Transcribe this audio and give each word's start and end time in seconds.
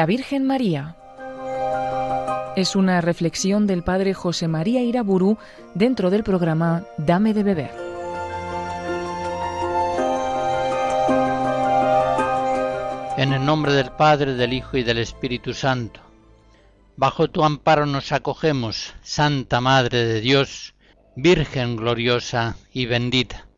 La 0.00 0.06
Virgen 0.06 0.46
María. 0.46 0.96
Es 2.56 2.74
una 2.74 3.02
reflexión 3.02 3.66
del 3.66 3.82
padre 3.82 4.14
José 4.14 4.48
María 4.48 4.80
Iraburu 4.80 5.36
dentro 5.74 6.08
del 6.08 6.24
programa 6.24 6.84
Dame 6.96 7.34
de 7.34 7.42
beber. 7.42 7.70
En 13.18 13.34
el 13.34 13.44
nombre 13.44 13.74
del 13.74 13.90
Padre, 13.92 14.32
del 14.32 14.54
Hijo 14.54 14.78
y 14.78 14.84
del 14.84 14.96
Espíritu 14.96 15.52
Santo. 15.52 16.00
Bajo 16.96 17.28
tu 17.28 17.44
amparo 17.44 17.84
nos 17.84 18.10
acogemos, 18.12 18.94
Santa 19.02 19.60
Madre 19.60 20.06
de 20.06 20.22
Dios, 20.22 20.72
Virgen 21.14 21.76
gloriosa 21.76 22.56
y 22.72 22.86
bendita. 22.86 23.48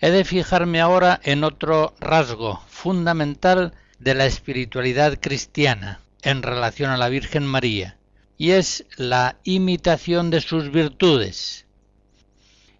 He 0.00 0.10
de 0.10 0.24
fijarme 0.24 0.80
ahora 0.80 1.20
en 1.22 1.44
otro 1.44 1.94
rasgo 2.00 2.60
fundamental 2.66 3.74
de 4.02 4.14
la 4.14 4.26
espiritualidad 4.26 5.20
cristiana 5.20 6.00
en 6.22 6.42
relación 6.42 6.90
a 6.90 6.96
la 6.96 7.08
Virgen 7.08 7.46
María, 7.46 7.98
y 8.36 8.50
es 8.50 8.84
la 8.96 9.36
imitación 9.44 10.30
de 10.30 10.40
sus 10.40 10.72
virtudes. 10.72 11.66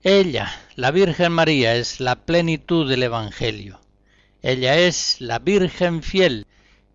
Ella, 0.02 0.52
la 0.74 0.90
Virgen 0.90 1.30
María, 1.30 1.77
es 1.77 2.00
la 2.00 2.16
plenitud 2.16 2.90
del 2.90 3.04
Evangelio. 3.04 3.80
Ella 4.42 4.77
es 4.77 5.20
la 5.20 5.38
Virgen 5.38 6.02
fiel 6.02 6.44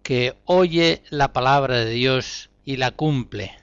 que 0.03 0.35
oye 0.43 1.01
la 1.09 1.31
palabra 1.31 1.77
de 1.77 1.91
Dios 1.91 2.49
y 2.65 2.75
la 2.75 2.91
cumple. 2.91 3.53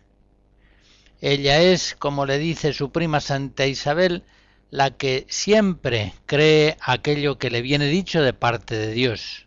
Ella 1.20 1.60
es, 1.60 1.94
como 1.98 2.24
le 2.24 2.38
dice 2.38 2.72
su 2.72 2.90
prima 2.90 3.20
Santa 3.20 3.66
Isabel, 3.66 4.22
la 4.70 4.92
que 4.92 5.26
siempre 5.28 6.14
cree 6.24 6.78
aquello 6.80 7.36
que 7.36 7.50
le 7.50 7.60
viene 7.60 7.86
dicho 7.86 8.22
de 8.22 8.32
parte 8.32 8.78
de 8.78 8.92
Dios. 8.92 9.43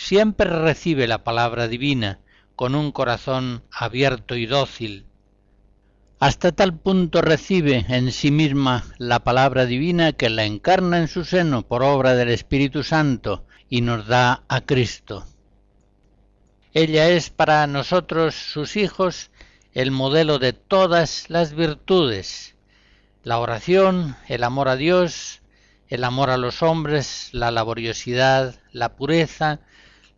Siempre 0.00 0.48
recibe 0.48 1.08
la 1.08 1.24
palabra 1.24 1.66
divina 1.66 2.20
con 2.54 2.76
un 2.76 2.92
corazón 2.92 3.64
abierto 3.72 4.36
y 4.36 4.46
dócil. 4.46 5.06
Hasta 6.20 6.52
tal 6.52 6.78
punto 6.78 7.20
recibe 7.20 7.84
en 7.88 8.12
sí 8.12 8.30
misma 8.30 8.84
la 8.98 9.18
palabra 9.18 9.66
divina 9.66 10.12
que 10.12 10.30
la 10.30 10.44
encarna 10.44 10.98
en 10.98 11.08
su 11.08 11.24
seno 11.24 11.66
por 11.66 11.82
obra 11.82 12.14
del 12.14 12.28
Espíritu 12.28 12.84
Santo 12.84 13.44
y 13.68 13.80
nos 13.80 14.06
da 14.06 14.44
a 14.48 14.60
Cristo. 14.60 15.26
Ella 16.72 17.08
es 17.08 17.28
para 17.28 17.66
nosotros, 17.66 18.36
sus 18.36 18.76
hijos, 18.76 19.32
el 19.72 19.90
modelo 19.90 20.38
de 20.38 20.52
todas 20.52 21.28
las 21.28 21.54
virtudes, 21.54 22.54
la 23.24 23.40
oración, 23.40 24.16
el 24.28 24.44
amor 24.44 24.68
a 24.68 24.76
Dios, 24.76 25.42
el 25.88 26.04
amor 26.04 26.30
a 26.30 26.36
los 26.36 26.62
hombres, 26.62 27.30
la 27.32 27.50
laboriosidad, 27.50 28.60
la 28.70 28.94
pureza, 28.94 29.60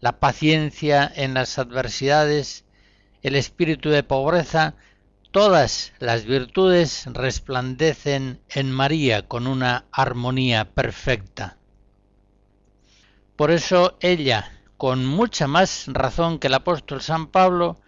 la 0.00 0.18
paciencia 0.18 1.10
en 1.14 1.34
las 1.34 1.58
adversidades, 1.58 2.64
el 3.22 3.36
espíritu 3.36 3.90
de 3.90 4.02
pobreza, 4.02 4.74
todas 5.30 5.92
las 5.98 6.24
virtudes 6.24 7.06
resplandecen 7.06 8.40
en 8.48 8.72
María 8.72 9.28
con 9.28 9.46
una 9.46 9.84
armonía 9.92 10.70
perfecta. 10.70 11.58
Por 13.36 13.50
eso 13.50 13.96
ella, 14.00 14.52
con 14.76 15.06
mucha 15.06 15.46
más 15.46 15.84
razón 15.88 16.38
que 16.38 16.48
el 16.48 16.54
apóstol 16.54 17.00
San 17.00 17.26
Pablo, 17.28 17.80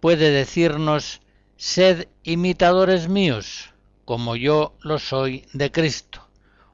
puede 0.00 0.30
decirnos, 0.30 1.22
sed 1.56 2.08
imitadores 2.24 3.08
míos, 3.08 3.72
como 4.04 4.34
yo 4.36 4.76
lo 4.80 4.98
soy 4.98 5.46
de 5.52 5.70
Cristo. 5.70 6.28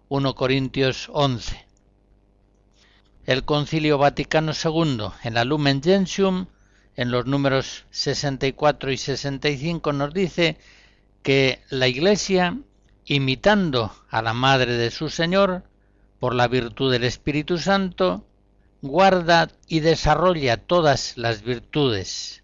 1 0.09 0.35
Corintios 0.35 1.11
11. 1.13 1.68
El 3.29 3.45
Concilio 3.45 3.99
Vaticano 3.99 4.53
II, 4.53 5.09
en 5.23 5.35
la 5.35 5.45
Lumen 5.45 5.83
Gentium, 5.83 6.47
en 6.97 7.11
los 7.11 7.27
números 7.27 7.85
64 7.91 8.91
y 8.91 8.97
65, 8.97 9.93
nos 9.93 10.15
dice 10.15 10.57
que 11.23 11.61
la 11.69 11.89
Iglesia, 11.89 12.57
imitando 13.05 13.93
a 14.09 14.23
la 14.23 14.33
Madre 14.33 14.79
de 14.79 14.91
su 14.91 15.11
Señor, 15.11 15.63
por 16.19 16.35
la 16.35 16.49
virtud 16.49 16.91
del 16.91 17.05
Espíritu 17.05 17.59
Santo, 17.59 18.25
guarda 18.81 19.51
y 19.67 19.81
desarrolla 19.81 20.57
todas 20.57 21.19
las 21.19 21.43
virtudes. 21.43 22.43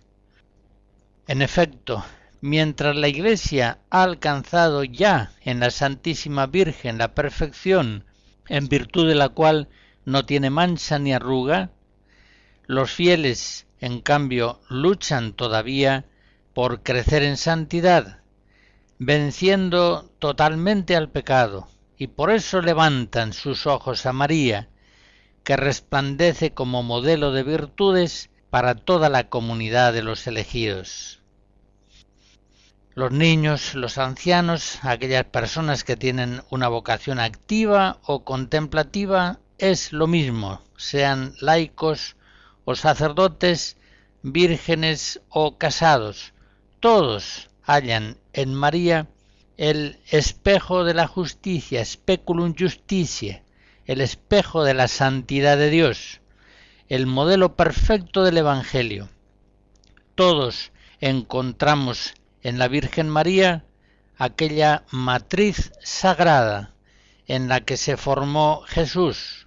En 1.27 1.41
efecto, 1.41 2.05
mientras 2.43 2.95
la 2.95 3.09
Iglesia 3.09 3.79
ha 3.89 4.03
alcanzado 4.03 4.85
ya 4.85 5.33
en 5.47 5.61
la 5.61 5.71
Santísima 5.71 6.47
Virgen 6.47 6.99
la 6.99 7.15
perfección, 7.15 8.05
en 8.49 8.69
virtud 8.69 9.09
de 9.09 9.15
la 9.15 9.31
cual 9.31 9.71
no 10.05 10.27
tiene 10.27 10.51
mancha 10.51 10.99
ni 10.99 11.13
arruga, 11.13 11.71
los 12.67 12.91
fieles, 12.91 13.67
en 13.81 14.01
cambio, 14.01 14.61
luchan 14.69 15.35
todavía 15.35 16.07
por 16.55 16.83
crecer 16.83 17.23
en 17.23 17.37
santidad, 17.37 18.21
venciendo 18.99 20.11
totalmente 20.19 20.97
al 20.97 21.11
pecado, 21.11 21.69
y 21.99 22.07
por 22.07 22.31
eso 22.31 22.63
levantan 22.63 23.33
sus 23.33 23.67
ojos 23.67 24.07
a 24.07 24.13
María, 24.13 24.69
que 25.43 25.57
resplandece 25.57 26.55
como 26.55 26.83
modelo 26.83 27.33
de 27.33 27.43
virtudes 27.43 28.31
para 28.51 28.75
toda 28.75 29.09
la 29.09 29.29
comunidad 29.29 29.93
de 29.93 30.03
los 30.03 30.27
elegidos. 30.27 31.21
Los 32.95 33.11
niños, 33.11 33.75
los 33.75 33.99
ancianos, 33.99 34.79
aquellas 34.83 35.25
personas 35.25 35.83
que 35.83 35.97
tienen 35.97 36.43
una 36.51 36.69
vocación 36.69 37.19
activa 37.19 37.99
o 38.05 38.25
contemplativa, 38.25 39.41
es 39.71 39.95
lo 39.95 40.07
mismo, 40.07 40.61
sean 40.77 41.35
laicos 41.41 42.17
o 42.67 42.75
sacerdotes, 42.75 43.79
vírgenes 44.23 45.23
o 45.31 45.57
casados, 45.57 46.35
todos 46.81 47.49
hallan 47.63 48.19
en 48.35 48.53
María 48.53 49.09
el 49.57 49.99
espejo 50.11 50.85
de 50.85 50.93
la 50.93 51.07
justicia, 51.07 51.83
speculum 51.83 52.55
justitiae, 52.55 53.43
el 53.87 54.03
espejo 54.03 54.65
de 54.65 54.75
la 54.75 54.87
santidad 54.87 55.57
de 55.57 55.71
Dios, 55.71 56.21
el 56.91 57.07
modelo 57.07 57.57
perfecto 57.57 58.23
del 58.23 58.37
Evangelio. 58.37 59.09
Todos 60.15 60.73
encontramos 61.01 62.13
en 62.43 62.59
la 62.59 62.69
Virgen 62.69 63.09
María 63.09 63.65
aquella 64.19 64.85
matriz 64.91 65.73
sagrada 65.83 66.75
en 67.27 67.49
la 67.49 67.63
que 67.63 67.79
se 67.79 67.97
formó 67.97 68.61
Jesús 68.67 69.44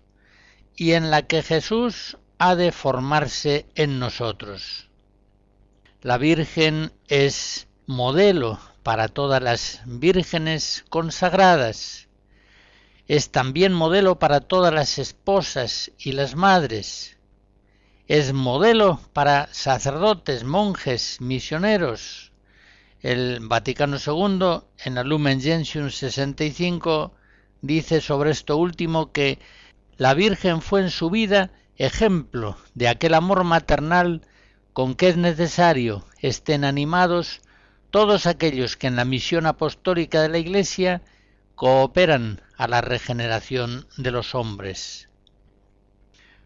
y 0.77 0.93
en 0.93 1.11
la 1.11 1.23
que 1.23 1.43
Jesús 1.43 2.17
ha 2.37 2.55
de 2.55 2.71
formarse 2.71 3.65
en 3.75 3.99
nosotros. 3.99 4.89
La 6.01 6.17
Virgen 6.17 6.93
es 7.09 7.67
modelo 7.85 8.59
para 8.83 9.09
todas 9.09 9.43
las 9.43 9.81
vírgenes 9.85 10.85
consagradas 10.87 12.07
es 13.07 13.31
también 13.31 13.71
modelo 13.71 14.19
para 14.19 14.41
todas 14.41 14.73
las 14.73 14.97
esposas 14.97 15.91
y 15.97 16.11
las 16.11 16.35
madres. 16.35 17.17
Es 18.07 18.33
modelo 18.33 18.99
para 19.13 19.47
sacerdotes, 19.53 20.43
monjes, 20.43 21.21
misioneros. 21.21 22.33
El 23.01 23.39
Vaticano 23.41 23.95
II, 23.95 24.61
en 24.83 24.95
la 24.95 25.03
Lumen 25.03 25.39
Gentium 25.39 25.89
65, 25.89 27.13
dice 27.61 28.01
sobre 28.01 28.31
esto 28.31 28.57
último 28.57 29.13
que 29.13 29.39
la 29.97 30.13
Virgen 30.13 30.61
fue 30.61 30.81
en 30.81 30.89
su 30.89 31.09
vida 31.09 31.51
ejemplo 31.75 32.57
de 32.75 32.87
aquel 32.87 33.13
amor 33.13 33.43
maternal 33.43 34.21
con 34.73 34.95
que 34.95 35.09
es 35.09 35.17
necesario 35.17 36.05
estén 36.21 36.63
animados 36.63 37.41
todos 37.91 38.27
aquellos 38.27 38.77
que 38.77 38.87
en 38.87 38.95
la 38.95 39.05
misión 39.05 39.45
apostólica 39.45 40.21
de 40.21 40.29
la 40.29 40.37
Iglesia 40.37 41.01
cooperan 41.55 42.41
a 42.57 42.67
la 42.67 42.81
regeneración 42.81 43.87
de 43.97 44.11
los 44.11 44.35
hombres. 44.35 45.09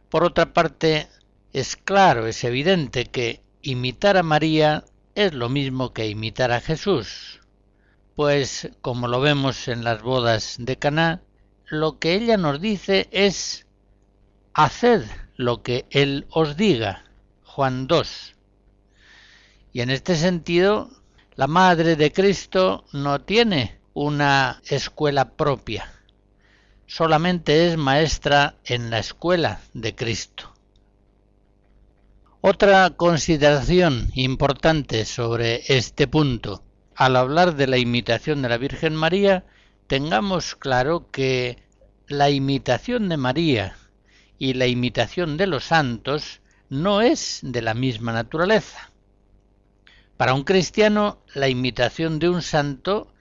Por 0.10 0.24
otra 0.24 0.54
parte, 0.54 1.08
es 1.52 1.76
claro, 1.76 2.28
es 2.28 2.44
evidente 2.44 3.06
que 3.06 3.42
imitar 3.62 4.18
a 4.18 4.24
María 4.24 4.86
es 5.16 5.34
lo 5.34 5.50
mismo 5.50 5.94
que 5.94 6.08
imitar 6.08 6.52
a 6.52 6.62
Jesús, 6.62 7.42
pues 8.16 8.70
como 8.82 9.08
lo 9.08 9.20
vemos 9.20 9.68
en 9.68 9.84
las 9.84 10.02
bodas 10.02 10.56
de 10.60 10.78
Caná, 10.78 11.22
lo 11.72 12.00
que 12.00 12.16
ella 12.16 12.36
nos 12.36 12.60
dice 12.60 13.08
es 13.12 13.66
haced 14.54 15.04
lo 15.38 15.64
que 15.64 15.86
él 15.90 16.28
os 16.30 16.58
diga. 16.58 17.06
Juan 17.46 17.88
2. 17.88 18.36
Y 19.72 19.80
en 19.80 19.90
este 19.90 20.18
sentido, 20.18 20.90
la 21.36 21.48
madre 21.48 21.96
de 21.96 22.12
Cristo 22.12 22.84
no 22.92 23.22
tiene 23.22 23.80
una 23.94 24.62
escuela 24.66 25.32
propia, 25.32 25.90
solamente 26.88 27.68
es 27.68 27.78
maestra 27.78 28.56
en 28.66 28.90
la 28.90 29.00
escuela 29.00 29.62
de 29.74 29.96
Cristo. 29.96 30.54
Otra 32.42 32.90
consideración 32.90 34.10
importante 34.14 35.06
sobre 35.06 35.62
este 35.68 36.06
punto. 36.08 36.64
Al 36.96 37.16
hablar 37.16 37.56
de 37.56 37.68
la 37.68 37.78
imitación 37.78 38.42
de 38.42 38.50
la 38.50 38.58
Virgen 38.58 38.94
María, 38.94 39.46
tengamos 39.92 40.56
claro 40.56 41.12
que 41.12 41.58
la 42.08 42.30
imitación 42.30 43.10
de 43.10 43.18
María 43.18 43.76
y 44.40 44.54
la 44.54 44.68
imitación 44.68 45.36
de 45.36 45.48
los 45.48 45.66
santos 45.66 46.40
no 46.70 47.02
es 47.02 47.42
de 47.44 47.62
la 47.62 47.74
misma 47.74 48.14
naturaleza. 48.14 48.90
Para 50.16 50.34
un 50.34 50.46
cristiano, 50.46 51.22
la 51.34 51.50
imitación 51.50 52.20
de 52.20 52.30
un 52.30 52.42
santo 52.42 53.14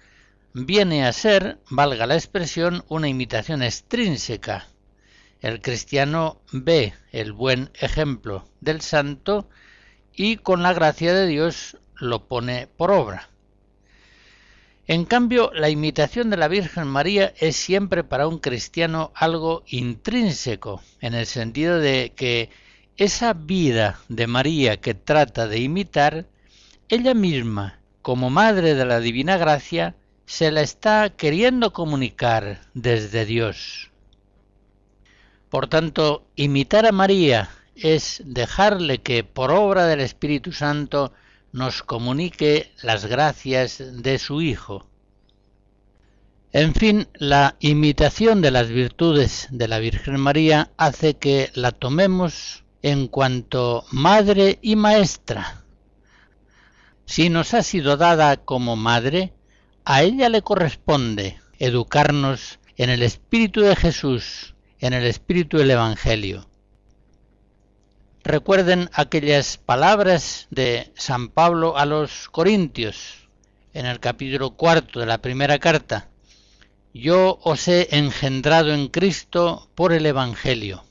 viene 0.52 1.04
a 1.04 1.12
ser, 1.12 1.58
valga 1.70 2.06
la 2.06 2.14
expresión, 2.14 2.84
una 2.86 3.08
imitación 3.08 3.64
extrínseca. 3.64 4.68
El 5.40 5.60
cristiano 5.60 6.40
ve 6.52 6.94
el 7.10 7.32
buen 7.32 7.72
ejemplo 7.80 8.48
del 8.60 8.80
santo 8.80 9.48
y 10.14 10.36
con 10.36 10.62
la 10.62 10.72
gracia 10.72 11.12
de 11.14 11.26
Dios 11.26 11.78
lo 11.96 12.28
pone 12.28 12.68
por 12.68 12.92
obra. 12.92 13.29
En 14.90 15.04
cambio, 15.04 15.52
la 15.54 15.70
imitación 15.70 16.30
de 16.30 16.36
la 16.36 16.48
Virgen 16.48 16.88
María 16.88 17.32
es 17.38 17.54
siempre 17.54 18.02
para 18.02 18.26
un 18.26 18.40
cristiano 18.40 19.12
algo 19.14 19.62
intrínseco, 19.68 20.82
en 21.00 21.14
el 21.14 21.26
sentido 21.26 21.78
de 21.78 22.12
que 22.16 22.50
esa 22.96 23.32
vida 23.32 24.00
de 24.08 24.26
María 24.26 24.80
que 24.80 24.94
trata 24.94 25.46
de 25.46 25.60
imitar, 25.60 26.26
ella 26.88 27.14
misma, 27.14 27.78
como 28.02 28.30
Madre 28.30 28.74
de 28.74 28.84
la 28.84 28.98
Divina 28.98 29.36
Gracia, 29.36 29.94
se 30.26 30.50
la 30.50 30.60
está 30.60 31.10
queriendo 31.10 31.72
comunicar 31.72 32.62
desde 32.74 33.26
Dios. 33.26 33.92
Por 35.50 35.68
tanto, 35.68 36.26
imitar 36.34 36.84
a 36.84 36.90
María 36.90 37.48
es 37.76 38.24
dejarle 38.24 38.98
que 38.98 39.22
por 39.22 39.52
obra 39.52 39.86
del 39.86 40.00
Espíritu 40.00 40.50
Santo 40.50 41.12
nos 41.52 41.82
comunique 41.82 42.72
las 42.82 43.06
gracias 43.06 43.82
de 44.02 44.18
su 44.18 44.40
Hijo. 44.40 44.86
En 46.52 46.74
fin, 46.74 47.08
la 47.14 47.56
imitación 47.60 48.42
de 48.42 48.50
las 48.50 48.68
virtudes 48.68 49.46
de 49.50 49.68
la 49.68 49.78
Virgen 49.78 50.18
María 50.18 50.70
hace 50.76 51.14
que 51.14 51.50
la 51.54 51.70
tomemos 51.70 52.64
en 52.82 53.06
cuanto 53.06 53.84
madre 53.92 54.58
y 54.60 54.74
maestra. 54.74 55.64
Si 57.06 57.28
nos 57.28 57.54
ha 57.54 57.62
sido 57.62 57.96
dada 57.96 58.36
como 58.36 58.74
madre, 58.74 59.32
a 59.84 60.02
ella 60.02 60.28
le 60.28 60.42
corresponde 60.42 61.38
educarnos 61.58 62.58
en 62.76 62.90
el 62.90 63.02
espíritu 63.02 63.60
de 63.60 63.76
Jesús, 63.76 64.54
en 64.80 64.92
el 64.92 65.04
espíritu 65.04 65.58
del 65.58 65.70
Evangelio. 65.70 66.49
Recuerden 68.22 68.90
aquellas 68.92 69.56
palabras 69.56 70.46
de 70.50 70.92
San 70.94 71.28
Pablo 71.28 71.78
a 71.78 71.86
los 71.86 72.28
Corintios 72.28 73.28
en 73.72 73.86
el 73.86 73.98
capítulo 73.98 74.50
cuarto 74.50 75.00
de 75.00 75.06
la 75.06 75.22
primera 75.22 75.58
carta. 75.58 76.08
Yo 76.92 77.38
os 77.42 77.66
he 77.66 77.96
engendrado 77.96 78.74
en 78.74 78.88
Cristo 78.88 79.70
por 79.74 79.94
el 79.94 80.04
Evangelio. 80.04 80.84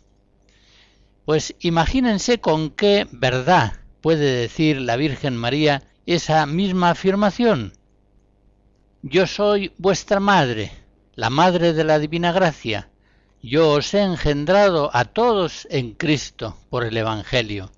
Pues 1.26 1.56
imagínense 1.60 2.40
con 2.40 2.72
qué 2.72 3.08
verdad 3.12 3.74
puede 4.02 4.42
decir 4.42 4.82
la 4.82 4.96
Virgen 4.96 5.36
María 5.36 5.84
esa 6.08 6.48
misma 6.48 6.90
afirmación. 6.90 7.74
Yo 9.04 9.28
soy 9.28 9.72
vuestra 9.78 10.20
madre, 10.20 10.72
la 11.14 11.30
madre 11.30 11.74
de 11.74 11.84
la 11.84 12.00
Divina 12.00 12.32
Gracia, 12.32 12.89
yo 13.42 13.72
os 13.72 13.94
he 13.94 14.02
engendrado 14.02 14.90
a 14.94 15.06
todos 15.06 15.68
en 15.72 15.94
Cristo 15.94 16.58
por 16.70 16.84
el 16.84 16.98
Evangelio. 16.98 17.72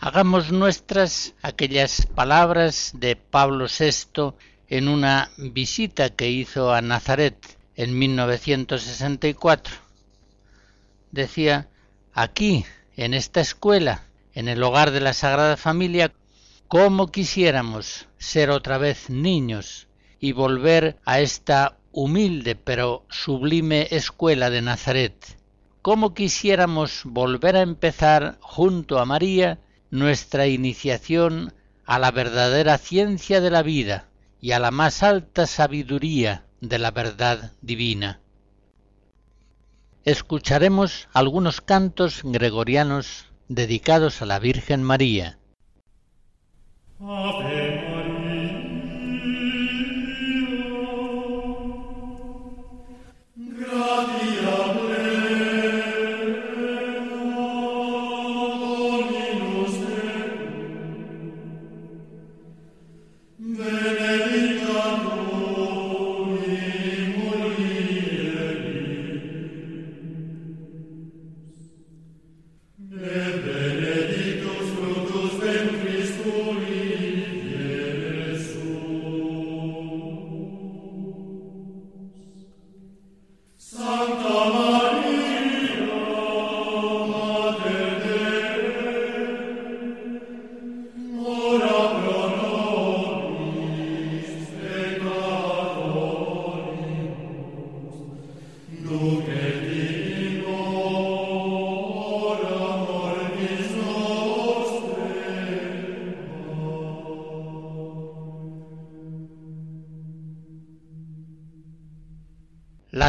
Hagamos 0.00 0.52
nuestras 0.52 1.34
aquellas 1.42 2.06
palabras 2.06 2.92
de 2.94 3.16
Pablo 3.16 3.66
VI 3.66 4.34
en 4.68 4.88
una 4.88 5.30
visita 5.36 6.10
que 6.10 6.30
hizo 6.30 6.72
a 6.72 6.82
Nazaret 6.82 7.36
en 7.76 7.98
1964. 7.98 9.74
Decía, 11.10 11.68
aquí, 12.12 12.64
en 12.96 13.14
esta 13.14 13.40
escuela, 13.40 14.04
en 14.34 14.48
el 14.48 14.62
hogar 14.62 14.90
de 14.90 15.00
la 15.00 15.14
Sagrada 15.14 15.56
Familia, 15.56 16.12
cómo 16.66 17.08
quisiéramos 17.08 18.08
ser 18.18 18.50
otra 18.50 18.78
vez 18.78 19.08
niños 19.08 19.88
y 20.20 20.32
volver 20.32 20.96
a 21.04 21.20
esta 21.20 21.77
humilde 21.98 22.54
pero 22.54 23.04
sublime 23.10 23.88
escuela 23.90 24.50
de 24.50 24.62
Nazaret. 24.62 25.36
¿Cómo 25.82 26.14
quisiéramos 26.14 27.02
volver 27.04 27.56
a 27.56 27.62
empezar 27.62 28.38
junto 28.40 29.00
a 29.00 29.04
María 29.04 29.58
nuestra 29.90 30.46
iniciación 30.46 31.52
a 31.84 31.98
la 31.98 32.12
verdadera 32.12 32.78
ciencia 32.78 33.40
de 33.40 33.50
la 33.50 33.62
vida 33.62 34.06
y 34.40 34.52
a 34.52 34.60
la 34.60 34.70
más 34.70 35.02
alta 35.02 35.48
sabiduría 35.48 36.44
de 36.60 36.78
la 36.78 36.92
verdad 36.92 37.50
divina? 37.62 38.20
Escucharemos 40.04 41.08
algunos 41.12 41.60
cantos 41.60 42.20
gregorianos 42.22 43.26
dedicados 43.48 44.22
a 44.22 44.26
la 44.26 44.38
Virgen 44.38 44.84
María. 44.84 45.38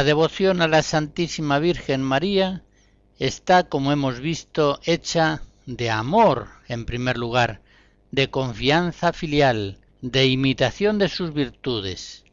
La 0.00 0.04
devoción 0.04 0.62
a 0.62 0.66
la 0.66 0.82
Santísima 0.82 1.58
Virgen 1.58 2.02
María 2.02 2.62
está, 3.18 3.64
como 3.64 3.92
hemos 3.92 4.18
visto, 4.18 4.80
hecha 4.84 5.42
de 5.66 5.90
amor, 5.90 6.48
en 6.68 6.86
primer 6.86 7.18
lugar, 7.18 7.60
de 8.10 8.30
confianza 8.30 9.12
filial, 9.12 9.76
de 10.00 10.26
imitación 10.26 10.96
de 10.96 11.10
sus 11.10 11.34
virtudes, 11.34 12.24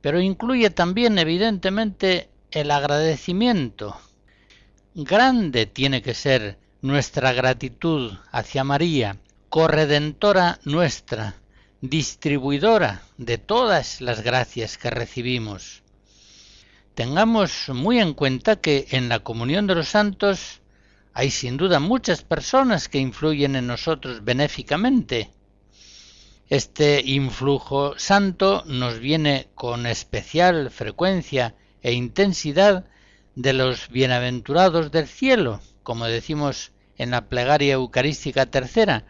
pero 0.00 0.22
incluye 0.22 0.70
también, 0.70 1.18
evidentemente, 1.18 2.30
el 2.50 2.70
agradecimiento. 2.70 4.00
Grande 4.94 5.66
tiene 5.66 6.00
que 6.00 6.14
ser 6.14 6.56
nuestra 6.80 7.34
gratitud 7.34 8.14
hacia 8.32 8.64
María, 8.64 9.18
corredentora 9.50 10.60
nuestra, 10.64 11.34
distribuidora 11.82 13.02
de 13.18 13.36
todas 13.36 14.00
las 14.00 14.22
gracias 14.22 14.78
que 14.78 14.88
recibimos. 14.88 15.79
Tengamos 16.94 17.68
muy 17.68 17.98
en 18.00 18.14
cuenta 18.14 18.56
que 18.56 18.86
en 18.90 19.08
la 19.08 19.20
comunión 19.20 19.66
de 19.66 19.74
los 19.74 19.88
santos 19.88 20.60
hay 21.12 21.30
sin 21.30 21.56
duda 21.56 21.80
muchas 21.80 22.22
personas 22.22 22.88
que 22.88 22.98
influyen 22.98 23.56
en 23.56 23.66
nosotros 23.66 24.24
benéficamente. 24.24 25.30
Este 26.48 27.00
influjo 27.04 27.98
santo 27.98 28.64
nos 28.66 28.98
viene 28.98 29.48
con 29.54 29.86
especial 29.86 30.70
frecuencia 30.70 31.54
e 31.82 31.92
intensidad 31.92 32.84
de 33.34 33.52
los 33.52 33.88
bienaventurados 33.88 34.90
del 34.90 35.06
cielo, 35.06 35.60
como 35.82 36.06
decimos 36.06 36.72
en 36.98 37.12
la 37.12 37.28
plegaria 37.28 37.74
eucarística 37.74 38.46
tercera, 38.46 39.04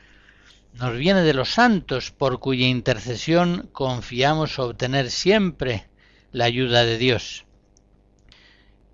nos 0.75 0.97
viene 0.97 1.23
de 1.23 1.35
los 1.35 1.49
santos 1.49 2.13
por 2.13 2.39
cuya 2.39 2.67
intercesión 2.67 3.69
confiamos 3.73 4.59
obtener 4.59 5.11
siempre 5.11 5.89
la 6.31 6.45
ayuda 6.45 6.85
de 6.85 6.99
Dios. 6.99 7.45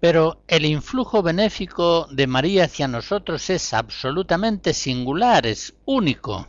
Pero 0.00 0.42
el 0.46 0.64
influjo 0.66 1.22
benéfico 1.22 2.06
de 2.10 2.26
María 2.26 2.64
hacia 2.64 2.86
nosotros 2.86 3.48
es 3.50 3.72
absolutamente 3.72 4.74
singular, 4.74 5.46
es 5.46 5.74
único. 5.84 6.48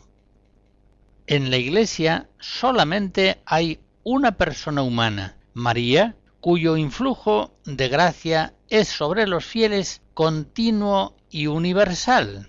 En 1.26 1.50
la 1.50 1.56
Iglesia 1.56 2.28
solamente 2.38 3.40
hay 3.46 3.80
una 4.04 4.32
persona 4.32 4.82
humana, 4.82 5.36
María, 5.54 6.16
cuyo 6.40 6.76
influjo 6.76 7.52
de 7.64 7.88
gracia 7.88 8.54
es 8.68 8.88
sobre 8.88 9.26
los 9.26 9.44
fieles 9.44 10.02
continuo 10.14 11.16
y 11.30 11.46
universal. 11.46 12.48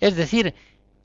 Es 0.00 0.16
decir, 0.16 0.54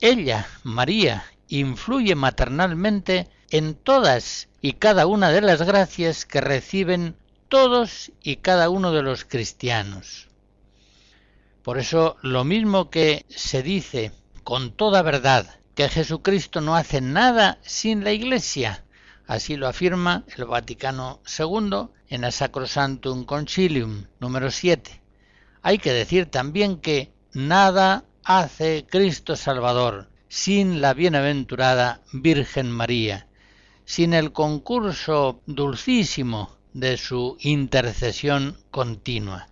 ella, 0.00 0.46
María, 0.62 1.24
influye 1.48 2.14
maternalmente 2.14 3.28
en 3.50 3.74
todas 3.74 4.48
y 4.60 4.72
cada 4.72 5.06
una 5.06 5.30
de 5.30 5.40
las 5.40 5.62
gracias 5.62 6.26
que 6.26 6.40
reciben 6.40 7.16
todos 7.48 8.12
y 8.22 8.36
cada 8.36 8.70
uno 8.70 8.92
de 8.92 9.02
los 9.02 9.24
cristianos. 9.24 10.28
Por 11.62 11.78
eso 11.78 12.16
lo 12.22 12.44
mismo 12.44 12.90
que 12.90 13.26
se 13.28 13.62
dice 13.62 14.12
con 14.44 14.72
toda 14.72 15.02
verdad 15.02 15.58
que 15.74 15.88
Jesucristo 15.88 16.60
no 16.60 16.76
hace 16.76 17.00
nada 17.00 17.58
sin 17.62 18.04
la 18.04 18.12
Iglesia, 18.12 18.84
así 19.26 19.56
lo 19.56 19.68
afirma 19.68 20.24
el 20.36 20.44
Vaticano 20.44 21.20
II 21.38 21.88
en 22.08 22.20
la 22.20 22.30
Sacrosantum 22.30 23.24
Concilium 23.24 24.06
número 24.20 24.50
7. 24.50 25.02
Hay 25.62 25.78
que 25.78 25.92
decir 25.92 26.26
también 26.26 26.78
que 26.80 27.12
nada 27.32 28.04
hace 28.24 28.86
Cristo 28.88 29.36
Salvador 29.36 30.08
sin 30.28 30.80
la 30.80 30.94
bienaventurada 30.94 32.00
Virgen 32.12 32.70
María, 32.70 33.28
sin 33.84 34.14
el 34.14 34.32
concurso 34.32 35.42
dulcísimo 35.46 36.55
de 36.76 36.98
su 36.98 37.38
intercesión 37.40 38.58
continua. 38.70 39.48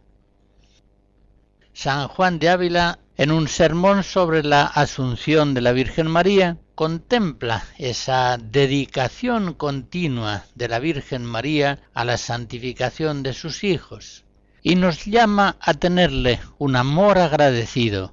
San 1.72 2.06
Juan 2.08 2.38
de 2.38 2.50
Ávila, 2.50 2.98
en 3.16 3.32
un 3.32 3.48
sermón 3.48 4.04
sobre 4.04 4.42
la 4.42 4.66
Asunción 4.66 5.54
de 5.54 5.62
la 5.62 5.72
Virgen 5.72 6.06
María, 6.06 6.58
contempla 6.74 7.64
esa 7.78 8.36
dedicación 8.36 9.54
continua 9.54 10.44
de 10.54 10.68
la 10.68 10.78
Virgen 10.80 11.24
María 11.24 11.78
a 11.94 12.04
la 12.04 12.18
santificación 12.18 13.22
de 13.22 13.32
sus 13.32 13.64
hijos 13.64 14.24
y 14.62 14.74
nos 14.74 15.06
llama 15.06 15.56
a 15.60 15.72
tenerle 15.72 16.40
un 16.58 16.76
amor 16.76 17.16
agradecido. 17.16 18.12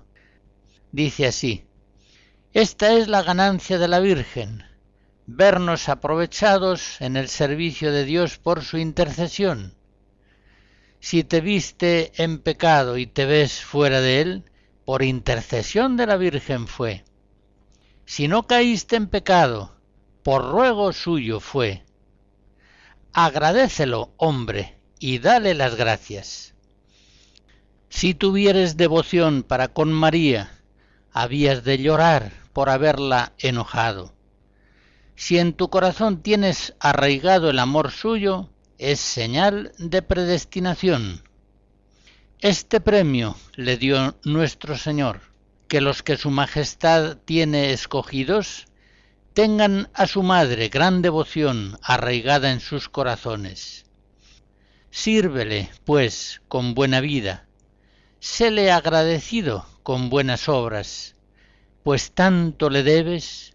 Dice 0.93 1.27
así, 1.27 1.65
Esta 2.53 2.93
es 2.93 3.09
la 3.09 3.23
ganancia 3.23 3.77
de 3.77 3.89
la 3.89 3.99
Virgen, 3.99 4.70
vernos 5.25 5.89
aprovechados 5.89 6.99
en 7.01 7.17
el 7.17 7.27
servicio 7.29 7.91
de 7.91 8.05
Dios 8.05 8.37
por 8.37 8.63
su 8.63 8.77
intercesión 8.77 9.75
si 11.01 11.23
te 11.23 11.41
viste 11.41 12.11
en 12.15 12.37
pecado 12.37 12.97
y 12.97 13.07
te 13.07 13.25
ves 13.25 13.61
fuera 13.61 14.01
de 14.01 14.21
él, 14.21 14.43
por 14.85 15.01
intercesión 15.01 15.97
de 15.97 16.05
la 16.05 16.15
Virgen 16.15 16.67
fue. 16.67 17.03
Si 18.05 18.27
no 18.27 18.45
caíste 18.45 18.97
en 18.97 19.07
pecado, 19.07 19.75
por 20.21 20.51
ruego 20.51 20.93
suyo 20.93 21.39
fue. 21.39 21.83
Agradécelo, 23.13 24.13
hombre, 24.17 24.77
y 24.99 25.17
dale 25.17 25.55
las 25.55 25.75
gracias. 25.75 26.53
Si 27.89 28.13
tuvieres 28.13 28.77
devoción 28.77 29.41
para 29.41 29.69
con 29.69 29.91
María, 29.91 30.51
habías 31.11 31.63
de 31.63 31.79
llorar 31.79 32.31
por 32.53 32.69
haberla 32.69 33.33
enojado. 33.39 34.13
Si 35.21 35.37
en 35.37 35.53
tu 35.53 35.69
corazón 35.69 36.23
tienes 36.23 36.73
arraigado 36.79 37.51
el 37.51 37.59
amor 37.59 37.91
suyo, 37.91 38.49
es 38.79 38.99
señal 38.99 39.71
de 39.77 40.01
predestinación. 40.01 41.21
Este 42.39 42.81
premio 42.81 43.37
le 43.53 43.77
dio 43.77 44.15
nuestro 44.23 44.75
Señor, 44.79 45.21
que 45.67 45.79
los 45.79 46.01
que 46.01 46.17
su 46.17 46.31
Majestad 46.31 47.17
tiene 47.17 47.71
escogidos 47.71 48.65
tengan 49.33 49.91
a 49.93 50.07
su 50.07 50.23
madre 50.23 50.69
gran 50.69 51.03
devoción 51.03 51.77
arraigada 51.83 52.51
en 52.51 52.59
sus 52.59 52.89
corazones. 52.89 53.85
Sírvele, 54.89 55.69
pues, 55.85 56.41
con 56.47 56.73
buena 56.73 56.99
vida, 56.99 57.45
séle 58.19 58.71
agradecido 58.71 59.67
con 59.83 60.09
buenas 60.09 60.49
obras, 60.49 61.13
pues 61.83 62.11
tanto 62.11 62.71
le 62.71 62.81
debes, 62.81 63.50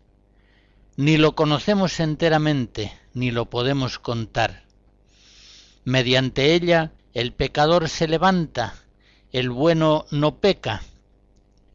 ni 0.97 1.17
lo 1.17 1.35
conocemos 1.35 2.01
enteramente, 2.01 2.93
ni 3.15 3.31
lo 3.31 3.51
podemos 3.51 3.99
contar 3.99 4.67
Mediante 5.87 6.55
ella 6.55 6.91
el 7.15 7.33
pecador 7.33 7.89
se 7.89 8.09
levanta, 8.09 8.75
el 9.31 9.51
bueno 9.51 10.05
no 10.11 10.41
peca, 10.41 10.83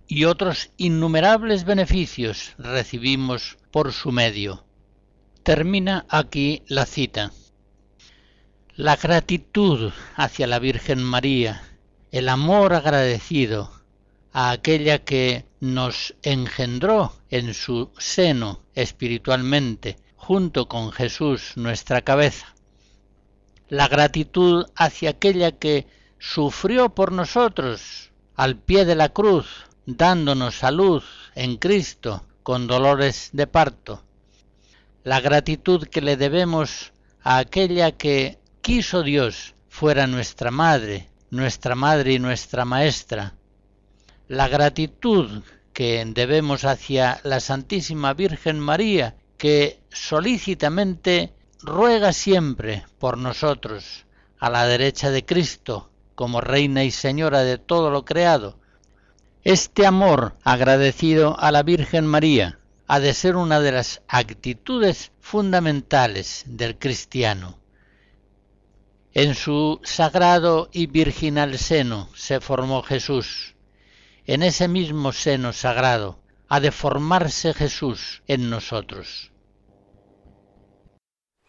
y 0.05 0.25
otros 0.25 0.71
innumerables 0.75 1.63
beneficios 1.63 2.51
recibimos 2.57 3.57
por 3.71 3.93
su 3.93 4.11
medio. 4.11 4.65
Termina 5.43 6.05
aquí 6.09 6.61
la 6.67 6.85
cita. 6.85 7.31
La 8.75 8.97
gratitud 8.97 9.93
hacia 10.17 10.45
la 10.45 10.59
Virgen 10.59 11.01
María, 11.01 11.63
el 12.11 12.27
amor 12.27 12.73
agradecido 12.73 13.71
a 14.33 14.51
aquella 14.51 14.99
que 14.99 15.45
nos 15.59 16.15
engendró 16.23 17.13
en 17.29 17.53
su 17.53 17.91
seno 17.97 18.61
espiritualmente, 18.75 19.97
junto 20.15 20.67
con 20.67 20.91
Jesús 20.91 21.53
nuestra 21.55 22.01
cabeza. 22.01 22.53
La 23.67 23.87
gratitud 23.87 24.65
hacia 24.75 25.11
aquella 25.11 25.51
que 25.51 25.87
sufrió 26.19 26.89
por 26.89 27.11
nosotros 27.11 28.11
al 28.35 28.55
pie 28.57 28.85
de 28.85 28.95
la 28.95 29.09
cruz, 29.09 29.47
dándonos 29.85 30.55
salud 30.55 31.03
en 31.35 31.57
Cristo 31.57 32.25
con 32.43 32.67
dolores 32.67 33.29
de 33.33 33.47
parto, 33.47 34.03
la 35.03 35.19
gratitud 35.19 35.87
que 35.87 36.01
le 36.01 36.17
debemos 36.17 36.93
a 37.23 37.37
aquella 37.37 37.91
que 37.91 38.39
quiso 38.61 39.03
Dios 39.03 39.55
fuera 39.67 40.07
nuestra 40.07 40.51
madre, 40.51 41.09
nuestra 41.29 41.75
madre 41.75 42.13
y 42.13 42.19
nuestra 42.19 42.65
maestra, 42.65 43.35
la 44.31 44.47
gratitud 44.47 45.43
que 45.73 46.05
debemos 46.05 46.63
hacia 46.63 47.19
la 47.25 47.41
Santísima 47.41 48.13
Virgen 48.13 48.61
María, 48.61 49.17
que 49.37 49.81
solícitamente 49.91 51.33
ruega 51.61 52.13
siempre 52.13 52.85
por 52.97 53.17
nosotros 53.17 54.05
a 54.39 54.49
la 54.49 54.65
derecha 54.65 55.11
de 55.11 55.25
Cristo 55.25 55.89
como 56.15 56.39
Reina 56.39 56.85
y 56.85 56.91
Señora 56.91 57.41
de 57.41 57.57
todo 57.57 57.91
lo 57.91 58.05
creado. 58.05 58.57
Este 59.43 59.85
amor 59.85 60.37
agradecido 60.43 61.37
a 61.37 61.51
la 61.51 61.63
Virgen 61.63 62.05
María 62.05 62.57
ha 62.87 63.01
de 63.01 63.13
ser 63.13 63.35
una 63.35 63.59
de 63.59 63.73
las 63.73 64.01
actitudes 64.07 65.11
fundamentales 65.19 66.45
del 66.47 66.79
cristiano. 66.79 67.59
En 69.13 69.35
su 69.35 69.81
sagrado 69.83 70.69
y 70.71 70.87
virginal 70.87 71.57
seno 71.57 72.07
se 72.15 72.39
formó 72.39 72.81
Jesús. 72.81 73.55
En 74.25 74.43
ese 74.43 74.67
mismo 74.67 75.11
seno 75.11 75.53
sagrado 75.53 76.19
ha 76.47 76.59
de 76.59 76.71
formarse 76.71 77.53
Jesús 77.53 78.23
en 78.27 78.49
nosotros. 78.49 79.31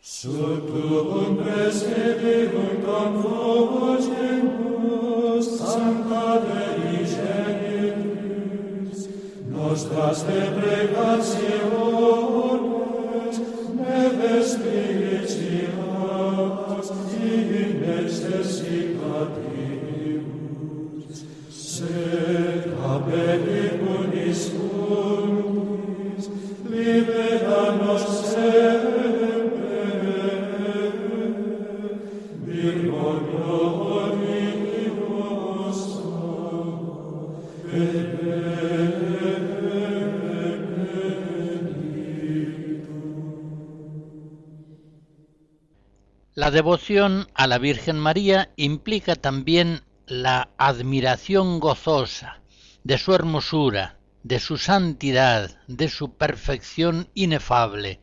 Sub 0.00 0.66
tuum 0.66 1.36
presidium 1.36 2.82
convocemus, 2.84 5.58
Sancta 5.58 6.40
Dei 6.40 7.06
Genitrix, 7.06 9.08
La 46.34 46.50
devoción 46.50 47.28
a 47.34 47.46
la 47.46 47.58
Virgen 47.58 47.98
María 47.98 48.50
implica 48.56 49.14
también 49.14 49.82
la 50.06 50.50
admiración 50.58 51.60
gozosa 51.60 52.40
de 52.84 52.98
su 52.98 53.14
hermosura, 53.14 53.98
de 54.22 54.40
su 54.40 54.58
santidad, 54.58 55.58
de 55.66 55.88
su 55.88 56.14
perfección 56.14 57.08
inefable. 57.14 58.00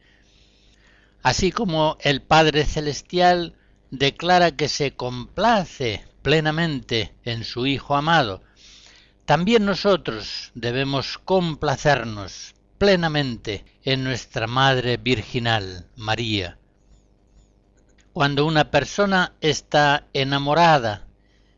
Así 1.21 1.51
como 1.51 1.97
el 2.01 2.21
Padre 2.21 2.65
Celestial 2.65 3.55
declara 3.91 4.55
que 4.55 4.69
se 4.69 4.95
complace 4.95 6.05
plenamente 6.21 7.13
en 7.23 7.43
su 7.43 7.65
Hijo 7.65 7.95
amado, 7.95 8.41
también 9.25 9.65
nosotros 9.65 10.51
debemos 10.55 11.17
complacernos 11.19 12.55
plenamente 12.77 13.65
en 13.83 14.03
nuestra 14.03 14.47
Madre 14.47 14.97
Virginal, 14.97 15.87
María. 15.95 16.57
Cuando 18.13 18.45
una 18.45 18.71
persona 18.71 19.33
está 19.39 20.07
enamorada, 20.13 21.08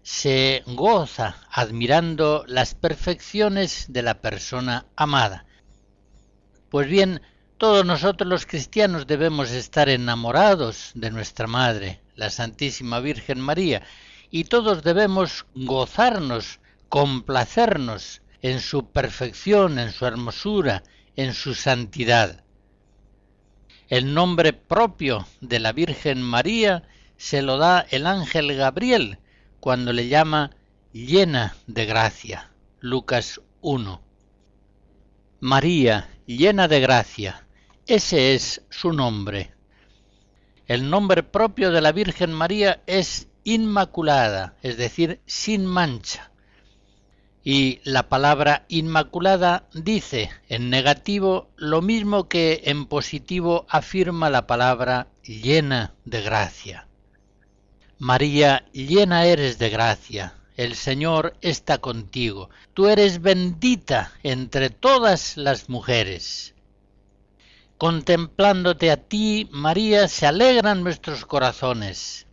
se 0.03 0.63
goza 0.65 1.37
admirando 1.51 2.43
las 2.47 2.73
perfecciones 2.73 3.85
de 3.89 4.01
la 4.01 4.21
persona 4.21 4.85
amada. 4.95 5.45
Pues 6.69 6.87
bien, 6.87 7.21
todos 7.57 7.85
nosotros 7.85 8.27
los 8.27 8.45
cristianos 8.45 9.05
debemos 9.05 9.51
estar 9.51 9.89
enamorados 9.89 10.91
de 10.95 11.11
nuestra 11.11 11.45
Madre, 11.45 12.01
la 12.15 12.31
Santísima 12.31 12.99
Virgen 12.99 13.39
María, 13.39 13.83
y 14.31 14.45
todos 14.45 14.81
debemos 14.81 15.45
gozarnos, 15.53 16.59
complacernos 16.89 18.21
en 18.41 18.59
su 18.59 18.89
perfección, 18.89 19.77
en 19.77 19.91
su 19.91 20.05
hermosura, 20.07 20.81
en 21.15 21.33
su 21.33 21.53
santidad. 21.53 22.43
El 23.87 24.13
nombre 24.13 24.53
propio 24.53 25.27
de 25.41 25.59
la 25.59 25.73
Virgen 25.73 26.21
María 26.23 26.83
se 27.17 27.43
lo 27.43 27.57
da 27.57 27.85
el 27.91 28.07
ángel 28.07 28.55
Gabriel 28.55 29.19
cuando 29.61 29.93
le 29.93 30.09
llama 30.09 30.51
llena 30.91 31.55
de 31.67 31.85
gracia. 31.85 32.51
Lucas 32.81 33.39
1. 33.61 34.01
María, 35.39 36.09
llena 36.25 36.67
de 36.67 36.79
gracia. 36.81 37.47
Ese 37.85 38.33
es 38.33 38.63
su 38.69 38.91
nombre. 38.91 39.53
El 40.65 40.89
nombre 40.89 41.21
propio 41.21 41.71
de 41.71 41.79
la 41.79 41.91
Virgen 41.91 42.33
María 42.33 42.81
es 42.87 43.27
Inmaculada, 43.43 44.55
es 44.61 44.77
decir, 44.77 45.21
sin 45.25 45.65
mancha. 45.65 46.31
Y 47.43 47.81
la 47.83 48.09
palabra 48.09 48.65
inmaculada 48.67 49.67
dice 49.73 50.29
en 50.47 50.69
negativo 50.69 51.49
lo 51.55 51.81
mismo 51.81 52.27
que 52.27 52.61
en 52.65 52.85
positivo 52.85 53.65
afirma 53.67 54.29
la 54.29 54.45
palabra 54.45 55.07
llena 55.23 55.95
de 56.05 56.21
gracia. 56.21 56.87
María, 58.03 58.65
llena 58.73 59.25
eres 59.25 59.59
de 59.59 59.69
gracia, 59.69 60.33
el 60.57 60.73
Señor 60.73 61.37
está 61.41 61.77
contigo, 61.77 62.49
tú 62.73 62.87
eres 62.87 63.21
bendita 63.21 64.11
entre 64.23 64.71
todas 64.71 65.37
las 65.37 65.69
mujeres. 65.69 66.55
Contemplándote 67.77 68.89
a 68.89 68.97
ti, 68.97 69.47
María, 69.51 70.07
se 70.07 70.25
alegran 70.25 70.83
nuestros 70.83 71.27
corazones. 71.27 72.25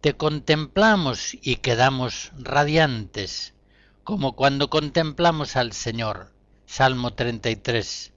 Te 0.00 0.14
contemplamos 0.14 1.36
y 1.42 1.56
quedamos 1.58 2.32
radiantes 2.36 3.54
como 4.02 4.34
cuando 4.34 4.68
contemplamos 4.68 5.54
al 5.54 5.74
Señor. 5.74 6.32
Salmo 6.66 7.12
33. 7.12 8.12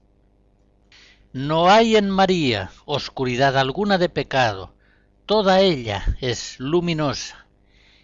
No 1.32 1.70
hay 1.70 1.96
en 1.96 2.10
María 2.10 2.72
oscuridad 2.86 3.56
alguna 3.56 4.00
de 4.00 4.10
pecado, 4.10 4.74
toda 5.25 5.62
ella 5.62 6.18
es 6.22 6.60
luminosa. 6.60 7.48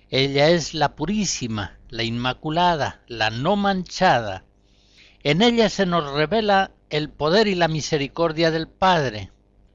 Ella 0.09 0.49
es 0.49 0.73
la 0.73 0.95
purísima, 0.95 1.77
la 1.89 2.03
inmaculada, 2.03 3.01
la 3.07 3.29
no 3.29 3.55
manchada. 3.55 4.45
En 5.23 5.41
ella 5.41 5.69
se 5.69 5.85
nos 5.85 6.11
revela 6.13 6.71
el 6.89 7.09
poder 7.09 7.47
y 7.47 7.55
la 7.55 7.67
misericordia 7.67 8.51
del 8.51 8.67
Padre, 8.67 9.31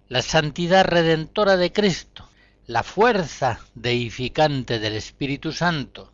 la 0.09 0.23
santidad 0.23 0.85
redentora 0.85 1.57
de 1.57 1.73
Cristo, 1.73 2.29
la 2.67 2.83
fuerza 2.83 3.61
deificante 3.75 4.79
del 4.79 4.95
Espíritu 4.95 5.53
Santo, 5.53 6.13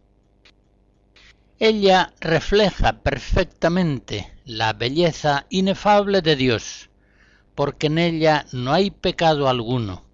ella 1.60 2.12
refleja 2.20 3.02
perfectamente 3.02 4.32
la 4.44 4.74
belleza 4.74 5.46
inefable 5.48 6.22
de 6.22 6.36
Dios, 6.36 6.88
porque 7.56 7.88
en 7.88 7.98
ella 7.98 8.46
no 8.52 8.72
hay 8.72 8.92
pecado 8.92 9.48
alguno, 9.48 10.04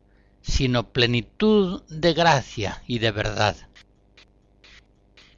sino 0.45 0.93
plenitud 0.93 1.83
de 1.89 2.13
gracia 2.13 2.83
y 2.87 2.99
de 2.99 3.11
verdad. 3.11 3.57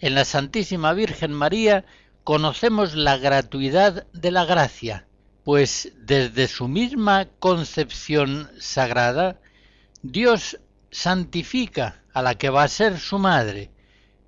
En 0.00 0.14
la 0.14 0.24
Santísima 0.24 0.92
Virgen 0.92 1.32
María 1.32 1.86
conocemos 2.24 2.94
la 2.94 3.16
gratuidad 3.16 4.06
de 4.12 4.30
la 4.32 4.44
gracia, 4.44 5.06
pues 5.44 5.92
desde 5.96 6.48
su 6.48 6.66
misma 6.66 7.28
concepción 7.38 8.50
sagrada, 8.58 9.40
Dios 10.02 10.58
santifica 10.90 12.02
a 12.12 12.20
la 12.22 12.34
que 12.34 12.50
va 12.50 12.64
a 12.64 12.68
ser 12.68 12.98
su 12.98 13.20
madre, 13.20 13.70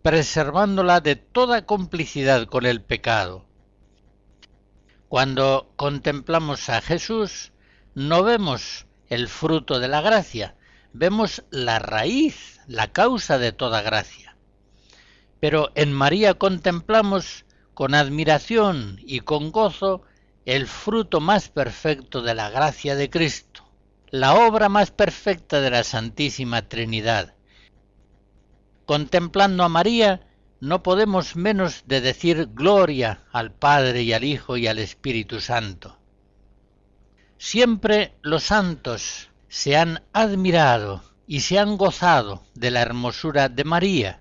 preservándola 0.03 1.01
de 1.01 1.17
toda 1.17 1.67
complicidad 1.67 2.47
con 2.47 2.67
el 2.67 2.83
pecado. 2.83 3.47
Cuando 5.09 5.73
contemplamos 5.75 6.69
a 6.69 6.81
Jesús, 6.81 7.51
no 7.95 8.23
vemos 8.23 8.87
el 9.09 9.27
fruto 9.27 9.81
de 9.81 9.89
la 9.89 10.03
gracia, 10.03 10.55
vemos 10.93 11.45
la 11.51 11.79
raíz, 11.79 12.61
la 12.67 12.93
causa 12.93 13.39
de 13.39 13.53
toda 13.53 13.83
gracia. 13.83 14.37
Pero 15.41 15.71
en 15.75 15.93
María 15.93 16.35
contemplamos 16.35 17.45
con 17.75 17.95
admiración 17.95 18.99
y 19.05 19.21
con 19.21 19.53
gozo 19.53 20.03
el 20.45 20.67
fruto 20.67 21.21
más 21.21 21.49
perfecto 21.49 22.23
de 22.23 22.35
la 22.35 22.51
gracia 22.51 22.97
de 22.97 23.11
Cristo, 23.11 23.71
la 24.11 24.35
obra 24.35 24.69
más 24.69 24.91
perfecta 24.91 25.61
de 25.61 25.71
la 25.71 25.85
Santísima 25.85 26.63
Trinidad, 26.63 27.35
Contemplando 28.89 29.65
a 29.65 29.69
María, 29.69 30.23
no 30.61 30.83
podemos 30.83 31.37
menos 31.37 31.85
de 31.87 32.01
decir 32.01 32.49
gloria 32.55 33.27
al 33.33 33.53
Padre 33.53 34.01
y 34.01 34.15
al 34.15 34.25
Hijo 34.25 34.57
y 34.57 34.67
al 34.67 34.79
Espíritu 34.79 35.41
Santo. 35.41 35.99
Siempre 37.37 38.15
los 38.23 38.45
santos 38.45 39.28
se 39.49 39.77
han 39.77 40.03
admirado 40.13 41.03
y 41.27 41.41
se 41.41 41.59
han 41.59 41.77
gozado 41.77 42.43
de 42.55 42.71
la 42.71 42.81
hermosura 42.81 43.49
de 43.49 43.65
María. 43.65 44.21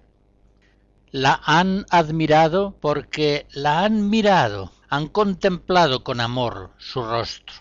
La 1.12 1.42
han 1.46 1.86
admirado 1.90 2.76
porque 2.82 3.48
la 3.52 3.84
han 3.84 4.10
mirado, 4.10 4.72
han 4.90 5.08
contemplado 5.08 6.04
con 6.04 6.22
amor 6.22 6.72
su 6.78 7.04
rostro. 7.04 7.56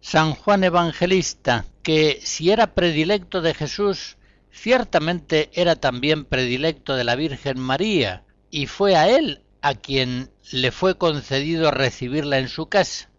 San 0.00 0.34
Juan 0.34 0.64
Evangelista, 0.64 1.66
que 1.82 2.20
si 2.22 2.50
era 2.50 2.74
predilecto 2.74 3.42
de 3.42 3.54
Jesús, 3.54 4.16
Ciertamente 4.52 5.50
era 5.52 5.76
también 5.76 6.24
predilecto 6.24 6.96
de 6.96 7.04
la 7.04 7.14
Virgen 7.14 7.58
María, 7.58 8.24
y 8.50 8.66
fue 8.66 8.96
a 8.96 9.08
él 9.08 9.42
a 9.62 9.74
quien 9.74 10.30
le 10.52 10.72
fue 10.72 10.98
concedido 10.98 11.70
recibirla 11.70 12.38
en 12.38 12.48
su 12.48 12.66
casa. 12.66 13.09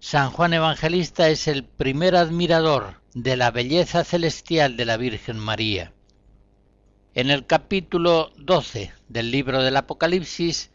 San 0.00 0.30
Juan 0.30 0.52
Evangelista 0.54 1.28
es 1.28 1.46
el 1.46 1.64
primer 1.64 2.16
admirador 2.16 3.00
de 3.14 3.36
la 3.36 3.52
belleza 3.52 4.02
celestial 4.02 4.76
de 4.76 4.84
la 4.84 4.96
Virgen 4.96 5.38
María. 5.38 5.92
En 7.14 7.30
el 7.30 7.46
capítulo 7.46 8.32
12 8.36 8.92
del 9.08 9.30
libro 9.30 9.62
del 9.62 9.76
Apocalipsis, 9.76 10.70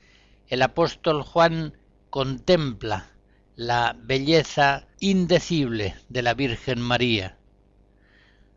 el 0.48 0.62
apóstol 0.62 1.24
Juan 1.24 1.78
contempla 2.10 3.08
la 3.56 3.98
belleza 4.00 4.88
indecible 5.00 5.96
de 6.08 6.22
la 6.22 6.34
Virgen 6.34 6.80
María 6.80 7.38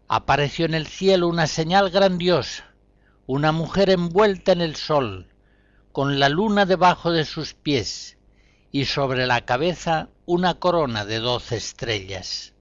apareció 0.08 0.64
en 0.64 0.74
el 0.74 0.86
cielo 0.86 1.28
una 1.28 1.46
señal 1.46 1.90
grandiosa, 1.90 2.64
una 3.26 3.52
mujer 3.52 3.90
envuelta 3.90 4.52
en 4.52 4.62
el 4.62 4.74
sol, 4.74 5.28
con 5.92 6.18
la 6.18 6.30
luna 6.30 6.64
debajo 6.64 7.12
de 7.12 7.26
sus 7.26 7.52
pies, 7.52 8.16
y 8.70 8.84
sobre 8.84 9.26
la 9.26 9.44
cabeza 9.44 10.08
una 10.26 10.54
corona 10.54 11.04
de 11.04 11.20
doce 11.20 11.56
estrellas. 11.56 12.54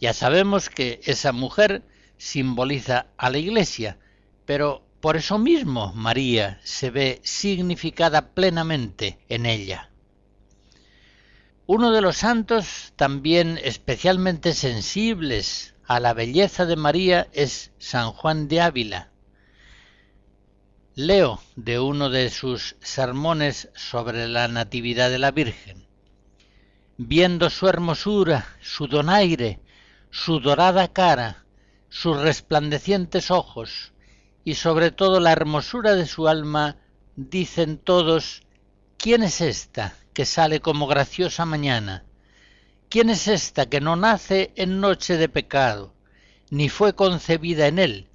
Ya 0.00 0.12
sabemos 0.12 0.68
que 0.68 1.00
esa 1.04 1.32
mujer 1.32 1.82
simboliza 2.18 3.06
a 3.16 3.30
la 3.30 3.38
Iglesia, 3.38 3.98
pero 4.44 4.82
por 5.00 5.16
eso 5.16 5.38
mismo 5.38 5.92
María 5.94 6.60
se 6.64 6.90
ve 6.90 7.20
significada 7.22 8.30
plenamente 8.30 9.18
en 9.28 9.46
ella. 9.46 9.90
Uno 11.66 11.90
de 11.90 12.00
los 12.00 12.18
santos 12.18 12.92
también 12.96 13.58
especialmente 13.62 14.54
sensibles 14.54 15.74
a 15.84 16.00
la 16.00 16.14
belleza 16.14 16.64
de 16.64 16.76
María 16.76 17.28
es 17.32 17.72
San 17.78 18.12
Juan 18.12 18.48
de 18.48 18.60
Ávila. 18.60 19.10
Leo 20.98 21.42
de 21.56 21.78
uno 21.78 22.08
de 22.08 22.30
sus 22.30 22.76
sermones 22.80 23.68
sobre 23.74 24.26
la 24.28 24.48
Natividad 24.48 25.10
de 25.10 25.18
la 25.18 25.30
Virgen. 25.30 25.86
Viendo 26.96 27.50
su 27.50 27.68
hermosura, 27.68 28.46
su 28.62 28.86
donaire, 28.86 29.60
su 30.10 30.40
dorada 30.40 30.88
cara, 30.94 31.44
sus 31.90 32.16
resplandecientes 32.16 33.30
ojos, 33.30 33.92
y 34.42 34.54
sobre 34.54 34.90
todo 34.90 35.20
la 35.20 35.32
hermosura 35.32 35.94
de 35.94 36.06
su 36.06 36.28
alma, 36.28 36.78
dicen 37.14 37.76
todos, 37.76 38.44
¿quién 38.96 39.22
es 39.22 39.42
esta 39.42 39.92
que 40.14 40.24
sale 40.24 40.60
como 40.60 40.86
graciosa 40.86 41.44
mañana? 41.44 42.06
¿Quién 42.88 43.10
es 43.10 43.28
esta 43.28 43.66
que 43.66 43.82
no 43.82 43.96
nace 43.96 44.50
en 44.56 44.80
noche 44.80 45.18
de 45.18 45.28
pecado, 45.28 45.92
ni 46.48 46.70
fue 46.70 46.94
concebida 46.94 47.66
en 47.66 47.80
él, 47.80 48.08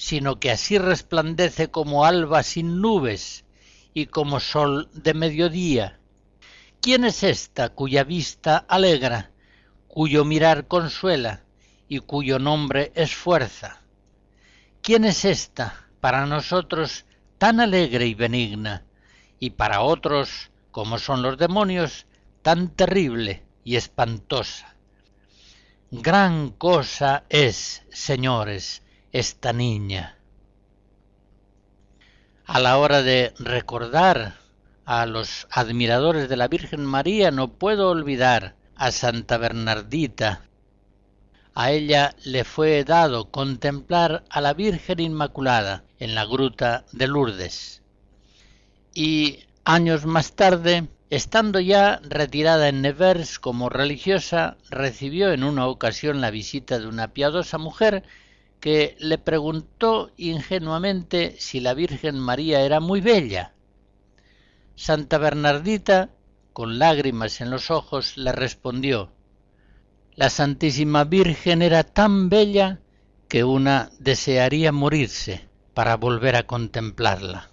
sino 0.00 0.40
que 0.40 0.50
así 0.50 0.78
resplandece 0.78 1.70
como 1.70 2.06
alba 2.06 2.42
sin 2.42 2.80
nubes 2.80 3.44
y 3.92 4.06
como 4.06 4.40
sol 4.40 4.88
de 4.94 5.12
mediodía? 5.12 6.00
¿Quién 6.80 7.04
es 7.04 7.22
esta 7.22 7.68
cuya 7.68 8.02
vista 8.02 8.56
alegra, 8.56 9.30
cuyo 9.88 10.24
mirar 10.24 10.68
consuela 10.68 11.44
y 11.86 11.98
cuyo 11.98 12.38
nombre 12.38 12.92
es 12.94 13.14
fuerza? 13.14 13.82
¿Quién 14.80 15.04
es 15.04 15.26
esta 15.26 15.90
para 16.00 16.24
nosotros 16.24 17.04
tan 17.36 17.60
alegre 17.60 18.06
y 18.06 18.14
benigna, 18.14 18.86
y 19.38 19.50
para 19.50 19.82
otros, 19.82 20.50
como 20.70 20.98
son 20.98 21.20
los 21.20 21.36
demonios, 21.36 22.06
tan 22.40 22.70
terrible 22.70 23.44
y 23.64 23.76
espantosa. 23.76 24.76
Gran 25.90 26.52
cosa 26.52 27.24
es, 27.28 27.82
señores, 27.90 28.82
esta 29.12 29.52
niña. 29.52 30.16
A 32.46 32.60
la 32.60 32.78
hora 32.78 33.02
de 33.02 33.32
recordar 33.38 34.34
a 34.84 35.06
los 35.06 35.46
admiradores 35.50 36.28
de 36.28 36.36
la 36.36 36.48
Virgen 36.48 36.84
María 36.84 37.30
no 37.30 37.52
puedo 37.52 37.90
olvidar 37.90 38.56
a 38.76 38.90
Santa 38.90 39.38
Bernardita. 39.38 40.42
A 41.54 41.70
ella 41.70 42.14
le 42.24 42.44
fue 42.44 42.84
dado 42.84 43.30
contemplar 43.30 44.24
a 44.30 44.40
la 44.40 44.54
Virgen 44.54 45.00
Inmaculada 45.00 45.84
en 45.98 46.14
la 46.14 46.24
gruta 46.24 46.84
de 46.92 47.06
Lourdes. 47.06 47.82
Y 48.94 49.40
años 49.64 50.06
más 50.06 50.32
tarde 50.32 50.88
Estando 51.10 51.58
ya 51.58 52.00
retirada 52.04 52.68
en 52.68 52.82
Nevers 52.82 53.40
como 53.40 53.68
religiosa, 53.68 54.56
recibió 54.70 55.32
en 55.32 55.42
una 55.42 55.66
ocasión 55.66 56.20
la 56.20 56.30
visita 56.30 56.78
de 56.78 56.86
una 56.86 57.08
piadosa 57.08 57.58
mujer 57.58 58.04
que 58.60 58.94
le 58.98 59.18
preguntó 59.18 60.10
ingenuamente 60.16 61.34
si 61.38 61.60
la 61.60 61.74
Virgen 61.74 62.18
María 62.18 62.60
era 62.60 62.78
muy 62.78 63.00
bella. 63.00 63.54
Santa 64.76 65.18
Bernardita, 65.18 66.10
con 66.52 66.78
lágrimas 66.78 67.40
en 67.40 67.50
los 67.50 67.70
ojos, 67.70 68.16
le 68.16 68.32
respondió 68.32 69.10
La 70.14 70.28
Santísima 70.30 71.04
Virgen 71.04 71.62
era 71.62 71.84
tan 71.84 72.28
bella 72.28 72.80
que 73.28 73.44
una 73.44 73.90
desearía 73.98 74.72
morirse 74.72 75.48
para 75.72 75.96
volver 75.96 76.36
a 76.36 76.46
contemplarla. 76.46 77.50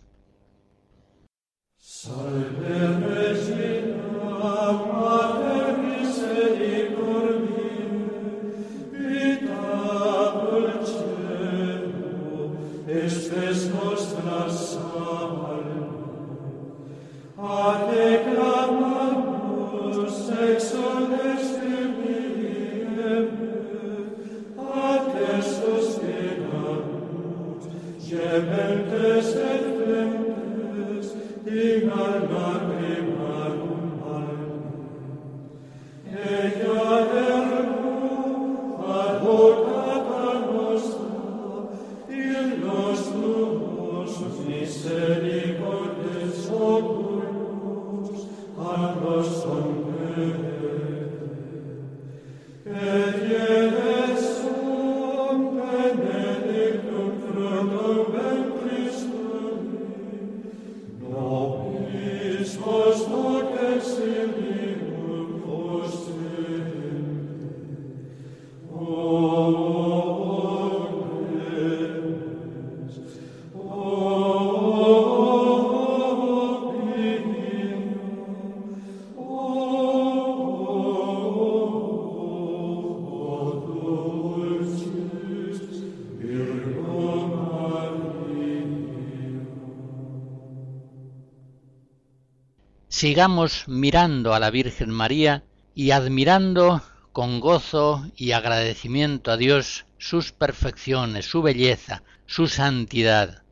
Sigamos 92.97 93.67
mirando 93.67 94.33
a 94.33 94.39
la 94.39 94.49
Virgen 94.49 94.89
María 94.89 95.43
y 95.75 95.91
admirando 95.91 96.81
con 97.13 97.39
gozo 97.39 98.09
y 98.15 98.31
agradecimiento 98.31 99.29
a 99.29 99.37
Dios 99.37 99.85
sus 99.99 100.31
perfecciones, 100.31 101.27
su 101.27 101.43
belleza, 101.43 102.01
su 102.25 102.47
santidad. 102.47 103.43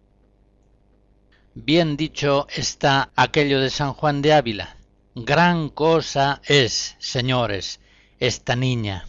Bien 1.53 1.95
dicho 1.95 2.47
está 2.55 3.11
aquello 3.15 3.59
de 3.59 3.69
San 3.69 3.93
Juan 3.93 4.23
de 4.23 4.33
Ávila. 4.33 4.77
Gran 5.13 5.69
cosa 5.69 6.41
es, 6.45 6.95
señores, 6.97 7.79
esta 8.17 8.55
niña. 8.55 9.07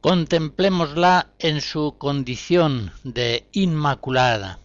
Contemplémosla 0.00 1.32
en 1.40 1.62
su 1.62 1.96
condición 1.98 2.92
de 3.02 3.48
inmaculada. 3.50 4.60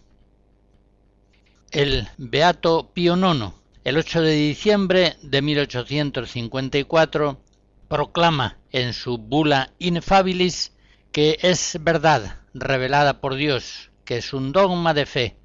El 1.72 2.06
Beato 2.16 2.92
Pío 2.94 3.16
IX 3.16 3.63
el 3.84 3.98
8 3.98 4.22
de 4.22 4.32
diciembre 4.32 5.16
de 5.20 5.42
1854 5.42 7.38
proclama 7.86 8.56
en 8.72 8.94
su 8.94 9.18
bula 9.18 9.74
Inefabilis 9.78 10.72
que 11.12 11.38
es 11.42 11.76
verdad 11.82 12.40
revelada 12.54 13.20
por 13.20 13.34
Dios, 13.34 13.90
que 14.06 14.16
es 14.16 14.32
un 14.32 14.52
dogma 14.52 14.94
de 14.94 15.04
fe, 15.04 15.36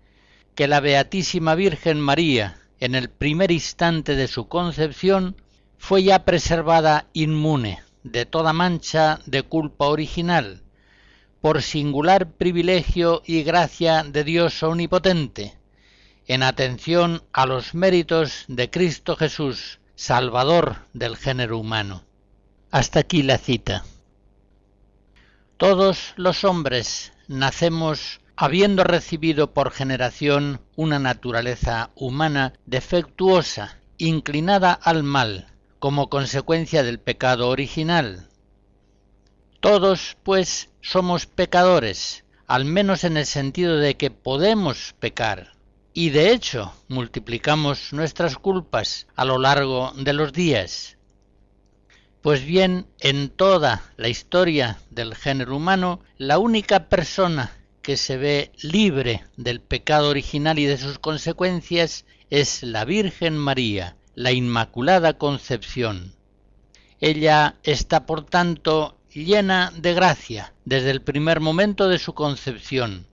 que 0.56 0.70
la 0.70 0.80
Beatísima 0.80 1.54
Virgen 1.56 2.00
María, 2.00 2.62
en 2.80 2.96
el 2.96 3.10
primer 3.10 3.52
instante 3.52 4.16
de 4.16 4.30
su 4.30 4.48
concepción, 4.48 5.36
fue 5.78 6.04
ya 6.04 6.24
preservada 6.24 7.08
inmune 7.12 7.80
de 8.04 8.26
toda 8.26 8.54
mancha 8.54 9.20
de 9.26 9.44
culpa 9.44 9.88
original, 9.88 10.64
por 11.42 11.62
singular 11.62 12.32
privilegio 12.32 13.22
y 13.26 13.44
gracia 13.44 14.04
de 14.04 14.24
Dios 14.24 14.64
omnipotente, 14.64 15.59
en 16.30 16.44
atención 16.44 17.24
a 17.34 17.48
los 17.48 17.74
méritos 17.74 18.46
de 18.48 18.70
Cristo 18.70 19.16
Jesús, 19.16 19.80
Salvador 19.96 20.76
del 20.94 21.18
género 21.18 21.58
humano. 21.58 22.04
Hasta 22.70 23.00
aquí 23.00 23.24
la 23.24 23.40
cita. 23.40 23.84
Todos 25.58 26.14
los 26.18 26.44
hombres 26.44 27.14
nacemos 27.28 28.22
habiendo 28.36 28.84
recibido 28.84 29.56
por 29.56 29.72
generación 29.72 30.62
una 30.76 31.00
naturaleza 31.00 31.90
humana 31.96 32.54
defectuosa, 32.68 33.80
inclinada 33.98 34.72
al 34.72 35.02
mal, 35.02 35.48
como 35.80 36.12
consecuencia 36.12 36.84
del 36.84 37.00
pecado 37.00 37.50
original. 37.50 38.30
Todos, 39.62 40.16
pues, 40.22 40.70
somos 40.80 41.26
pecadores, 41.26 42.24
al 42.46 42.66
menos 42.66 43.04
en 43.04 43.18
el 43.18 43.26
sentido 43.26 43.78
de 43.78 43.98
que 43.98 44.12
podemos 44.12 44.94
pecar 45.00 45.59
y 46.00 46.12
de 46.12 46.32
hecho 46.32 46.72
multiplicamos 46.88 47.92
nuestras 47.92 48.38
culpas 48.38 49.06
a 49.18 49.26
lo 49.26 49.38
largo 49.38 49.92
de 49.98 50.14
los 50.14 50.32
días. 50.32 50.98
Pues 52.22 52.46
bien, 52.46 52.88
en 53.02 53.28
toda 53.28 53.84
la 53.98 54.08
historia 54.08 54.80
del 54.92 55.14
género 55.14 55.58
humano, 55.58 56.00
la 56.18 56.40
única 56.40 56.88
persona 56.88 57.52
que 57.82 57.98
se 57.98 58.16
ve 58.16 58.54
libre 58.62 59.26
del 59.36 59.60
pecado 59.60 60.08
original 60.08 60.58
y 60.58 60.68
de 60.68 60.78
sus 60.78 61.00
consecuencias 61.00 62.06
es 62.30 62.64
la 62.64 62.86
Virgen 62.86 63.38
María, 63.38 63.98
la 64.16 64.32
Inmaculada 64.32 65.18
Concepción. 65.18 66.14
Ella 67.02 67.58
está, 67.64 68.06
por 68.06 68.24
tanto, 68.24 68.98
llena 69.14 69.74
de 69.76 69.94
gracia 69.94 70.54
desde 70.64 70.92
el 70.92 71.02
primer 71.02 71.42
momento 71.42 71.90
de 71.90 72.00
su 72.00 72.14
concepción, 72.14 73.10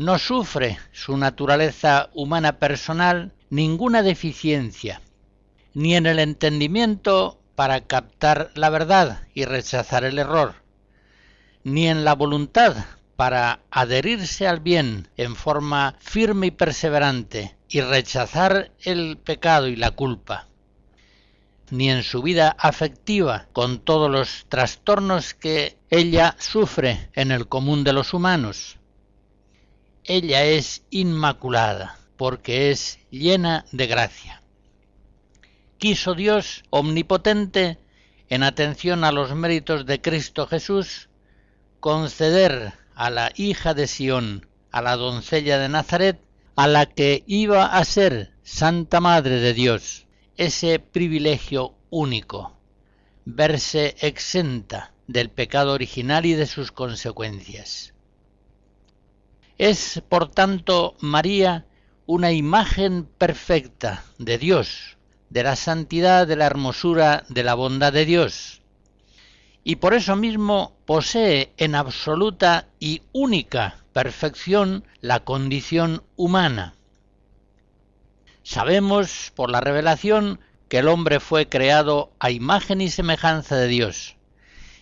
no 0.00 0.18
sufre 0.18 0.78
su 0.92 1.18
naturaleza 1.18 2.08
humana 2.14 2.58
personal 2.58 3.34
ninguna 3.50 4.02
deficiencia, 4.02 5.02
ni 5.74 5.94
en 5.94 6.06
el 6.06 6.18
entendimiento 6.18 7.38
para 7.54 7.82
captar 7.82 8.50
la 8.54 8.70
verdad 8.70 9.24
y 9.34 9.44
rechazar 9.44 10.04
el 10.04 10.18
error, 10.18 10.54
ni 11.64 11.86
en 11.86 12.06
la 12.06 12.14
voluntad 12.14 12.76
para 13.16 13.60
adherirse 13.70 14.48
al 14.48 14.60
bien 14.60 15.08
en 15.18 15.36
forma 15.36 15.96
firme 15.98 16.46
y 16.46 16.50
perseverante 16.50 17.58
y 17.68 17.82
rechazar 17.82 18.72
el 18.82 19.18
pecado 19.18 19.68
y 19.68 19.76
la 19.76 19.90
culpa, 19.90 20.48
ni 21.70 21.90
en 21.90 22.04
su 22.04 22.22
vida 22.22 22.56
afectiva 22.58 23.48
con 23.52 23.80
todos 23.80 24.10
los 24.10 24.46
trastornos 24.48 25.34
que 25.34 25.76
ella 25.90 26.36
sufre 26.38 27.10
en 27.12 27.32
el 27.32 27.48
común 27.48 27.84
de 27.84 27.92
los 27.92 28.14
humanos, 28.14 28.79
ella 30.10 30.42
es 30.42 30.82
inmaculada, 30.90 31.96
porque 32.16 32.72
es 32.72 32.98
llena 33.10 33.64
de 33.70 33.86
gracia. 33.86 34.42
Quiso 35.78 36.16
Dios 36.16 36.64
omnipotente, 36.70 37.78
en 38.28 38.42
atención 38.42 39.04
a 39.04 39.12
los 39.12 39.36
méritos 39.36 39.86
de 39.86 40.00
Cristo 40.00 40.48
Jesús, 40.48 41.10
conceder 41.78 42.72
a 42.96 43.10
la 43.10 43.30
hija 43.36 43.72
de 43.72 43.86
Sión, 43.86 44.48
a 44.72 44.82
la 44.82 44.96
doncella 44.96 45.60
de 45.60 45.68
Nazaret, 45.68 46.20
a 46.56 46.66
la 46.66 46.86
que 46.86 47.22
iba 47.28 47.66
a 47.66 47.84
ser 47.84 48.32
Santa 48.42 49.00
Madre 49.00 49.36
de 49.36 49.54
Dios, 49.54 50.08
ese 50.36 50.80
privilegio 50.80 51.76
único, 51.88 52.58
verse 53.24 53.94
exenta 54.00 54.92
del 55.06 55.30
pecado 55.30 55.72
original 55.72 56.26
y 56.26 56.34
de 56.34 56.46
sus 56.46 56.72
consecuencias. 56.72 57.94
Es, 59.60 60.02
por 60.08 60.30
tanto, 60.30 60.96
María 61.00 61.66
una 62.06 62.32
imagen 62.32 63.04
perfecta 63.04 64.04
de 64.16 64.38
Dios, 64.38 64.96
de 65.28 65.42
la 65.42 65.54
santidad, 65.54 66.26
de 66.26 66.34
la 66.34 66.46
hermosura, 66.46 67.24
de 67.28 67.44
la 67.44 67.52
bondad 67.52 67.92
de 67.92 68.06
Dios. 68.06 68.62
Y 69.62 69.76
por 69.76 69.92
eso 69.92 70.16
mismo 70.16 70.72
posee 70.86 71.52
en 71.58 71.74
absoluta 71.74 72.68
y 72.78 73.02
única 73.12 73.84
perfección 73.92 74.82
la 75.02 75.24
condición 75.24 76.04
humana. 76.16 76.72
Sabemos 78.42 79.30
por 79.36 79.50
la 79.50 79.60
revelación 79.60 80.40
que 80.70 80.78
el 80.78 80.88
hombre 80.88 81.20
fue 81.20 81.50
creado 81.50 82.14
a 82.18 82.30
imagen 82.30 82.80
y 82.80 82.88
semejanza 82.88 83.56
de 83.56 83.68
Dios. 83.68 84.16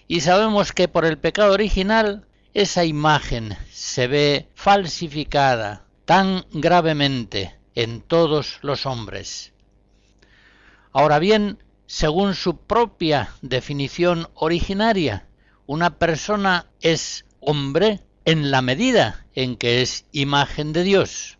Y 0.07 0.21
sabemos 0.21 0.71
que 0.71 0.87
por 0.87 1.05
el 1.05 1.19
pecado 1.19 1.53
original 1.53 2.28
esa 2.55 2.85
imagen 2.85 3.57
se 3.71 4.07
ve 4.07 4.49
falsificada 4.55 5.85
tan 6.05 6.45
gravemente 6.51 7.59
en 7.75 8.01
todos 8.01 8.59
los 8.63 8.87
hombres. 8.87 9.53
Ahora 10.93 11.19
bien, 11.19 11.63
según 11.87 12.35
su 12.35 12.57
propia 12.57 13.31
definición 13.43 14.29
originaria, 14.35 15.27
una 15.67 15.99
persona 15.99 16.67
es 16.81 17.25
hombre 17.41 18.01
en 18.25 18.51
la 18.51 18.63
medida 18.63 19.27
en 19.35 19.57
que 19.57 19.83
es 19.83 20.07
imagen 20.13 20.73
de 20.73 20.83
Dios. 20.83 21.39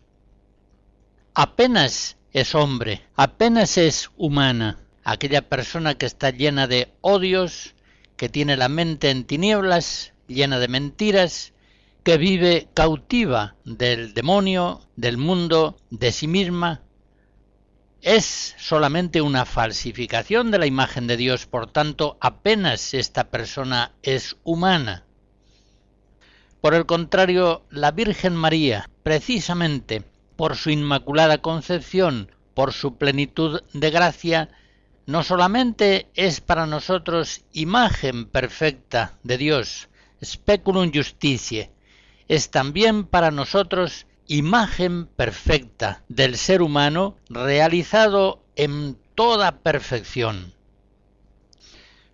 Apenas 1.33 2.17
es 2.31 2.55
hombre, 2.55 3.01
apenas 3.15 3.77
es 3.77 4.11
humana, 4.17 4.79
aquella 5.03 5.49
persona 5.49 5.95
que 5.95 6.05
está 6.05 6.29
llena 6.31 6.67
de 6.67 6.93
odios, 7.01 7.75
que 8.17 8.29
tiene 8.29 8.57
la 8.57 8.69
mente 8.69 9.09
en 9.09 9.23
tinieblas, 9.23 10.13
llena 10.29 10.59
de 10.59 10.69
mentiras, 10.69 11.53
que 12.03 12.17
vive 12.17 12.69
cautiva 12.73 13.55
del 13.65 14.13
demonio, 14.13 14.87
del 14.95 15.17
mundo, 15.17 15.77
de 15.89 16.13
sí 16.13 16.27
misma, 16.27 16.81
es 18.01 18.55
solamente 18.57 19.21
una 19.21 19.45
falsificación 19.45 20.51
de 20.51 20.59
la 20.59 20.65
imagen 20.65 21.07
de 21.07 21.17
Dios, 21.17 21.45
por 21.45 21.69
tanto 21.69 22.17
apenas 22.21 22.93
esta 22.93 23.29
persona 23.29 23.91
es 24.03 24.37
humana. 24.43 25.03
Por 26.61 26.73
el 26.73 26.85
contrario, 26.85 27.63
la 27.69 27.91
Virgen 27.91 28.35
María, 28.35 28.89
precisamente 29.03 30.03
por 30.37 30.55
su 30.55 30.69
inmaculada 30.69 31.39
concepción, 31.39 32.31
por 32.53 32.71
su 32.71 32.97
plenitud 32.97 33.61
de 33.73 33.91
gracia, 33.91 34.49
no 35.05 35.23
solamente 35.23 36.07
es 36.15 36.39
para 36.39 36.65
nosotros 36.65 37.43
imagen 37.51 38.25
perfecta 38.25 39.17
de 39.23 39.37
Dios, 39.37 39.88
speculum 40.23 40.91
justitiae, 40.93 41.71
es 42.27 42.51
también 42.51 43.05
para 43.05 43.31
nosotros 43.31 44.05
imagen 44.27 45.07
perfecta 45.07 46.03
del 46.07 46.37
ser 46.37 46.61
humano 46.61 47.17
realizado 47.29 48.43
en 48.55 48.97
toda 49.15 49.63
perfección. 49.63 50.53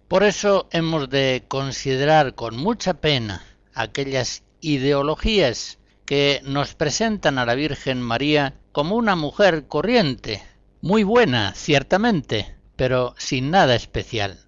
Por 0.08 0.24
eso 0.24 0.68
hemos 0.72 1.10
de 1.10 1.44
considerar 1.48 2.36
con 2.36 2.56
mucha 2.56 2.96
pena 2.96 3.44
aquellas 3.74 4.44
ideologías 4.62 5.80
que 6.06 6.42
nos 6.46 6.76
presentan 6.76 7.38
a 7.38 7.46
la 7.46 7.56
Virgen 7.56 8.02
María 8.02 8.54
como 8.72 8.96
una 8.96 9.16
mujer 9.16 9.68
corriente, 9.68 10.44
muy 10.82 11.04
buena, 11.04 11.54
ciertamente, 11.56 12.56
pero 12.76 13.16
sin 13.18 13.52
nada 13.52 13.76
especial. 13.76 14.40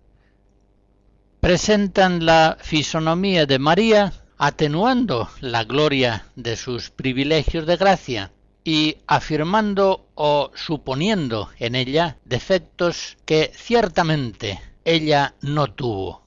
Presentan 1.39 2.25
la 2.25 2.57
fisonomía 2.59 3.45
de 3.45 3.59
María 3.59 4.11
atenuando 4.37 5.29
la 5.39 5.63
gloria 5.63 6.25
de 6.35 6.55
sus 6.55 6.89
privilegios 6.89 7.65
de 7.65 7.77
gracia 7.77 8.31
y 8.63 8.97
afirmando 9.07 10.07
o 10.15 10.51
suponiendo 10.55 11.49
en 11.59 11.75
ella 11.75 12.17
defectos 12.25 13.17
que 13.25 13.51
ciertamente 13.55 14.59
ella 14.83 15.35
no 15.41 15.67
tuvo. 15.67 16.23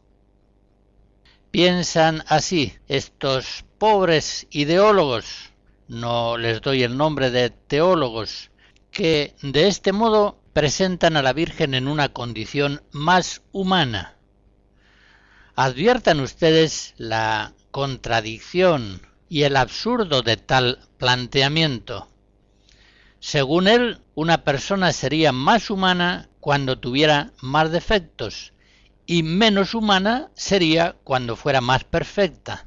Piensan 1.50 2.22
así 2.28 2.74
estos 2.86 3.64
pobres 3.78 4.46
ideólogos, 4.50 5.50
no 5.88 6.38
les 6.38 6.62
doy 6.62 6.84
el 6.84 6.96
nombre 6.96 7.32
de 7.32 7.50
teólogos, 7.50 8.50
que 8.92 9.34
de 9.42 9.66
este 9.66 9.92
modo 9.92 10.38
presentan 10.52 11.16
a 11.16 11.22
la 11.22 11.32
Virgen 11.32 11.74
en 11.74 11.88
una 11.88 12.10
condición 12.10 12.82
más 12.92 13.42
humana. 13.50 14.16
Adviertan 15.56 16.20
ustedes 16.20 16.94
la 16.96 17.52
contradicción 17.70 19.02
y 19.28 19.42
el 19.42 19.56
absurdo 19.56 20.22
de 20.22 20.36
tal 20.36 20.78
planteamiento. 20.98 22.08
Según 23.20 23.68
él, 23.68 24.00
una 24.14 24.44
persona 24.44 24.92
sería 24.92 25.32
más 25.32 25.70
humana 25.70 26.28
cuando 26.40 26.78
tuviera 26.78 27.32
más 27.40 27.70
defectos 27.70 28.52
y 29.06 29.22
menos 29.22 29.74
humana 29.74 30.30
sería 30.34 30.96
cuando 31.04 31.36
fuera 31.36 31.60
más 31.60 31.84
perfecta. 31.84 32.66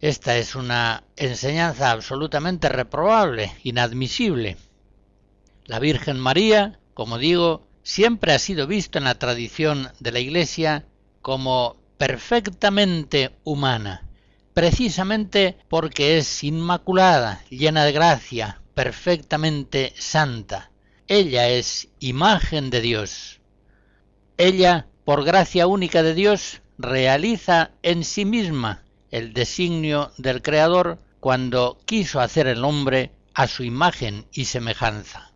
Esta 0.00 0.36
es 0.36 0.54
una 0.54 1.04
enseñanza 1.16 1.90
absolutamente 1.90 2.68
reprobable, 2.68 3.52
inadmisible. 3.62 4.56
La 5.66 5.78
Virgen 5.78 6.18
María, 6.18 6.78
como 6.94 7.18
digo, 7.18 7.66
siempre 7.82 8.32
ha 8.32 8.38
sido 8.38 8.66
visto 8.66 8.98
en 8.98 9.04
la 9.04 9.18
tradición 9.18 9.92
de 10.00 10.12
la 10.12 10.20
Iglesia 10.20 10.86
como 11.24 11.76
perfectamente 11.96 13.34
humana, 13.44 14.06
precisamente 14.52 15.56
porque 15.70 16.18
es 16.18 16.44
inmaculada, 16.44 17.42
llena 17.48 17.86
de 17.86 17.92
gracia, 17.92 18.60
perfectamente 18.74 19.94
santa. 19.96 20.70
Ella 21.08 21.48
es 21.48 21.88
imagen 21.98 22.68
de 22.68 22.82
Dios. 22.82 23.40
Ella, 24.36 24.86
por 25.06 25.24
gracia 25.24 25.66
única 25.66 26.02
de 26.02 26.12
Dios, 26.12 26.60
realiza 26.76 27.70
en 27.82 28.04
sí 28.04 28.26
misma 28.26 28.84
el 29.10 29.32
designio 29.32 30.12
del 30.18 30.42
Creador 30.42 30.98
cuando 31.20 31.80
quiso 31.86 32.20
hacer 32.20 32.48
el 32.48 32.62
hombre 32.66 33.12
a 33.32 33.46
su 33.48 33.64
imagen 33.64 34.26
y 34.30 34.44
semejanza. 34.44 35.32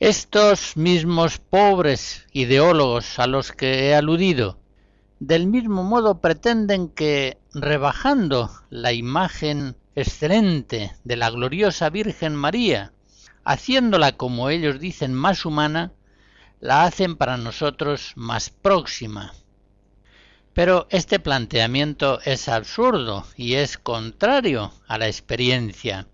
Estos 0.00 0.78
mismos 0.78 1.36
pobres 1.36 2.26
ideólogos 2.32 3.18
a 3.18 3.26
los 3.26 3.52
que 3.52 3.88
he 3.88 3.94
aludido, 3.94 4.58
del 5.18 5.46
mismo 5.46 5.84
modo 5.84 6.22
pretenden 6.22 6.88
que, 6.88 7.36
rebajando 7.52 8.50
la 8.70 8.94
imagen 8.94 9.76
excelente 9.94 10.96
de 11.04 11.16
la 11.16 11.28
gloriosa 11.28 11.90
Virgen 11.90 12.34
María, 12.34 12.94
haciéndola, 13.44 14.16
como 14.16 14.48
ellos 14.48 14.80
dicen, 14.80 15.12
más 15.12 15.44
humana, 15.44 15.92
la 16.60 16.84
hacen 16.84 17.16
para 17.16 17.36
nosotros 17.36 18.14
más 18.16 18.48
próxima. 18.48 19.34
Pero 20.54 20.86
este 20.88 21.18
planteamiento 21.18 22.22
es 22.24 22.48
absurdo 22.48 23.26
y 23.36 23.56
es 23.56 23.76
contrario 23.76 24.72
a 24.88 24.96
la 24.96 25.08
experiencia. 25.08 26.06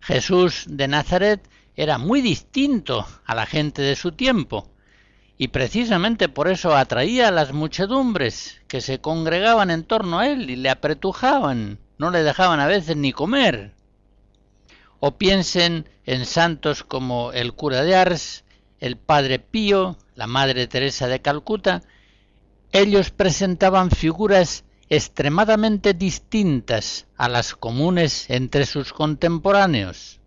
Jesús 0.00 0.66
de 0.68 0.88
Nazaret 0.88 1.48
era 1.74 1.98
muy 1.98 2.20
distinto 2.20 3.06
a 3.24 3.34
la 3.34 3.46
gente 3.46 3.82
de 3.82 3.96
su 3.96 4.12
tiempo, 4.12 4.68
y 5.38 5.48
precisamente 5.48 6.28
por 6.28 6.48
eso 6.48 6.76
atraía 6.76 7.28
a 7.28 7.32
las 7.32 7.52
muchedumbres 7.52 8.60
que 8.68 8.80
se 8.80 9.00
congregaban 9.00 9.70
en 9.70 9.84
torno 9.84 10.18
a 10.18 10.28
él 10.28 10.50
y 10.50 10.56
le 10.56 10.70
apretujaban, 10.70 11.78
no 11.98 12.10
le 12.10 12.22
dejaban 12.22 12.60
a 12.60 12.66
veces 12.66 12.96
ni 12.96 13.12
comer. 13.12 13.74
O 15.00 15.16
piensen 15.16 15.88
en 16.04 16.26
santos 16.26 16.84
como 16.84 17.32
el 17.32 17.54
cura 17.54 17.82
de 17.82 17.96
Ars, 17.96 18.44
el 18.78 18.96
padre 18.96 19.38
Pío, 19.38 19.96
la 20.14 20.26
madre 20.26 20.66
Teresa 20.66 21.08
de 21.08 21.22
Calcuta, 21.22 21.82
ellos 22.70 23.10
presentaban 23.10 23.90
figuras 23.90 24.64
extremadamente 24.88 25.94
distintas 25.94 27.06
a 27.16 27.28
las 27.28 27.54
comunes 27.54 28.28
entre 28.28 28.66
sus 28.66 28.92
contemporáneos 28.92 30.21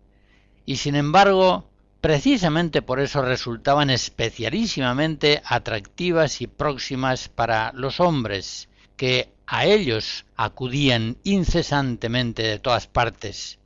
y 0.66 0.76
sin 0.76 0.96
embargo, 0.96 1.70
precisamente 2.00 2.82
por 2.82 3.00
eso 3.00 3.22
resultaban 3.22 3.88
especialísimamente 3.88 5.40
atractivas 5.44 6.42
y 6.42 6.48
próximas 6.48 7.28
para 7.28 7.72
los 7.72 8.00
hombres, 8.00 8.68
que 8.96 9.32
a 9.46 9.64
ellos 9.64 10.26
acudían 10.36 11.18
incesantemente 11.22 12.42
de 12.42 12.58
todas 12.58 12.88
partes. 12.88 13.60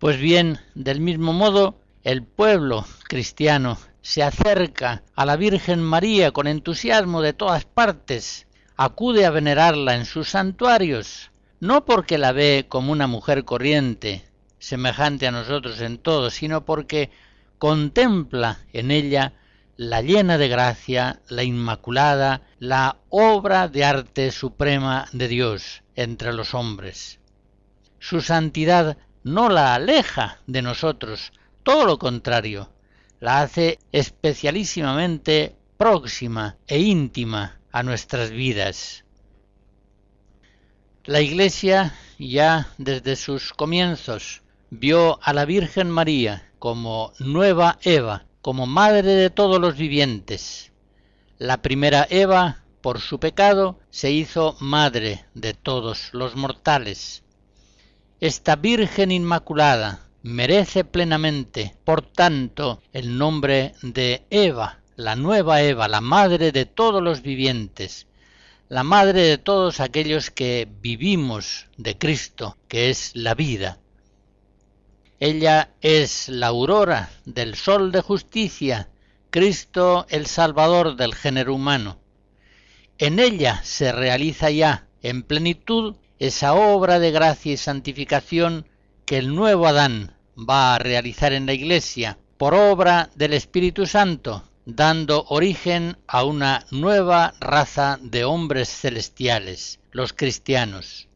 Pues 0.00 0.18
bien, 0.18 0.58
del 0.74 1.00
mismo 1.00 1.32
modo, 1.32 1.80
el 2.02 2.24
pueblo 2.24 2.84
cristiano 3.08 3.78
se 4.00 4.22
acerca 4.22 5.02
a 5.14 5.24
la 5.24 5.36
Virgen 5.36 5.82
María 5.82 6.32
con 6.32 6.46
entusiasmo 6.46 7.22
de 7.22 7.32
todas 7.32 7.64
partes, 7.64 8.46
acude 8.76 9.24
a 9.24 9.30
venerarla 9.30 9.94
en 9.94 10.04
sus 10.04 10.30
santuarios, 10.30 11.30
no 11.60 11.84
porque 11.84 12.18
la 12.18 12.32
ve 12.32 12.66
como 12.68 12.92
una 12.92 13.06
mujer 13.06 13.44
corriente, 13.44 14.27
semejante 14.58 15.26
a 15.26 15.32
nosotros 15.32 15.80
en 15.80 15.98
todo, 15.98 16.30
sino 16.30 16.64
porque 16.64 17.10
contempla 17.58 18.58
en 18.72 18.90
ella 18.90 19.34
la 19.76 20.02
llena 20.02 20.38
de 20.38 20.48
gracia, 20.48 21.20
la 21.28 21.44
inmaculada, 21.44 22.42
la 22.58 22.96
obra 23.10 23.68
de 23.68 23.84
arte 23.84 24.32
suprema 24.32 25.06
de 25.12 25.28
Dios 25.28 25.82
entre 25.94 26.32
los 26.32 26.54
hombres. 26.54 27.20
Su 28.00 28.20
santidad 28.20 28.96
no 29.22 29.48
la 29.48 29.74
aleja 29.74 30.38
de 30.46 30.62
nosotros, 30.62 31.32
todo 31.62 31.86
lo 31.86 31.98
contrario, 31.98 32.70
la 33.20 33.40
hace 33.40 33.78
especialísimamente 33.92 35.54
próxima 35.76 36.56
e 36.66 36.80
íntima 36.80 37.60
a 37.70 37.82
nuestras 37.82 38.30
vidas. 38.30 39.04
La 41.04 41.20
Iglesia 41.20 41.94
ya 42.18 42.68
desde 42.78 43.16
sus 43.16 43.52
comienzos 43.52 44.42
vio 44.70 45.18
a 45.22 45.32
la 45.32 45.44
Virgen 45.44 45.90
María 45.90 46.50
como 46.58 47.12
nueva 47.18 47.78
Eva, 47.82 48.26
como 48.42 48.66
madre 48.66 49.14
de 49.14 49.30
todos 49.30 49.60
los 49.60 49.76
vivientes. 49.76 50.72
La 51.38 51.62
primera 51.62 52.06
Eva, 52.10 52.64
por 52.80 53.00
su 53.00 53.18
pecado, 53.18 53.78
se 53.90 54.10
hizo 54.10 54.56
madre 54.60 55.24
de 55.34 55.54
todos 55.54 56.10
los 56.12 56.36
mortales. 56.36 57.22
Esta 58.20 58.56
Virgen 58.56 59.12
Inmaculada 59.12 60.08
merece 60.22 60.84
plenamente, 60.84 61.76
por 61.84 62.02
tanto, 62.02 62.82
el 62.92 63.16
nombre 63.16 63.74
de 63.82 64.24
Eva, 64.30 64.80
la 64.96 65.14
nueva 65.14 65.62
Eva, 65.62 65.88
la 65.88 66.00
madre 66.00 66.50
de 66.50 66.66
todos 66.66 67.02
los 67.02 67.22
vivientes, 67.22 68.08
la 68.68 68.82
madre 68.82 69.22
de 69.22 69.38
todos 69.38 69.80
aquellos 69.80 70.30
que 70.30 70.68
vivimos 70.82 71.68
de 71.76 71.96
Cristo, 71.96 72.56
que 72.66 72.90
es 72.90 73.12
la 73.14 73.34
vida. 73.34 73.78
Ella 75.20 75.70
es 75.80 76.28
la 76.28 76.46
aurora 76.46 77.10
del 77.24 77.56
sol 77.56 77.90
de 77.90 78.02
justicia, 78.02 78.88
Cristo 79.30 80.06
el 80.10 80.26
Salvador 80.26 80.94
del 80.94 81.14
género 81.14 81.54
humano. 81.54 81.98
En 82.98 83.18
ella 83.18 83.60
se 83.64 83.90
realiza 83.90 84.50
ya 84.50 84.86
en 85.02 85.24
plenitud 85.24 85.96
esa 86.20 86.54
obra 86.54 87.00
de 87.00 87.10
gracia 87.10 87.52
y 87.52 87.56
santificación 87.56 88.68
que 89.06 89.18
el 89.18 89.34
nuevo 89.34 89.66
Adán 89.66 90.14
va 90.38 90.76
a 90.76 90.78
realizar 90.78 91.32
en 91.32 91.46
la 91.46 91.52
Iglesia 91.52 92.16
por 92.36 92.54
obra 92.54 93.10
del 93.16 93.32
Espíritu 93.32 93.86
Santo, 93.86 94.44
dando 94.66 95.24
origen 95.30 95.96
a 96.06 96.22
una 96.22 96.64
nueva 96.70 97.34
raza 97.40 97.98
de 98.02 98.24
hombres 98.24 98.68
celestiales, 98.68 99.80
los 99.90 100.12
cristianos. 100.12 101.08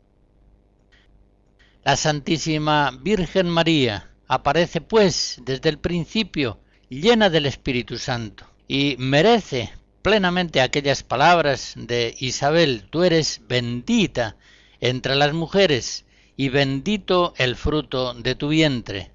La 1.84 1.96
Santísima 1.96 2.92
Virgen 3.02 3.48
María 3.48 4.08
aparece 4.28 4.80
pues 4.80 5.40
desde 5.44 5.68
el 5.68 5.80
principio 5.80 6.60
llena 6.88 7.28
del 7.28 7.44
Espíritu 7.44 7.98
Santo 7.98 8.46
y 8.68 8.94
merece 9.00 9.72
plenamente 10.00 10.60
aquellas 10.60 11.02
palabras 11.02 11.74
de 11.76 12.14
Isabel, 12.20 12.86
tú 12.88 13.02
eres 13.02 13.40
bendita 13.48 14.36
entre 14.80 15.16
las 15.16 15.32
mujeres 15.32 16.04
y 16.36 16.50
bendito 16.50 17.34
el 17.36 17.56
fruto 17.56 18.14
de 18.14 18.36
tu 18.36 18.48
vientre. 18.48 19.10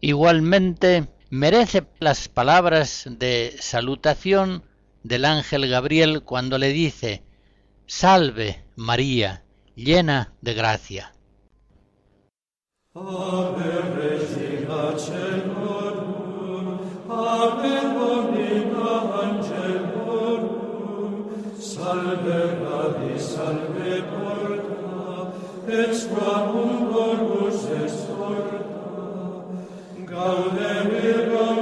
Igualmente 0.00 1.08
merece 1.28 1.84
las 1.98 2.28
palabras 2.28 3.04
de 3.06 3.54
salutación 3.60 4.64
del 5.02 5.26
ángel 5.26 5.68
Gabriel 5.68 6.22
cuando 6.22 6.56
le 6.56 6.70
dice, 6.70 7.22
Salve 7.86 8.64
María, 8.76 9.44
llena 9.74 10.32
de 10.40 10.54
gracia. 10.54 11.12
Ave 12.92 13.70
Regina 13.94 14.98
Celorum, 14.98 16.66
Ave 17.08 17.80
Domina 17.94 18.90
Angelorum, 19.22 20.42
Salve 21.56 22.40
Radi, 22.58 23.14
Salve 23.16 24.02
Porta, 24.10 25.32
et 25.68 25.92
Squam 25.94 26.46
Umbrorum 26.50 27.52
Sestorta, 27.52 28.58
Gaude 30.04 30.72
Virum, 30.90 31.59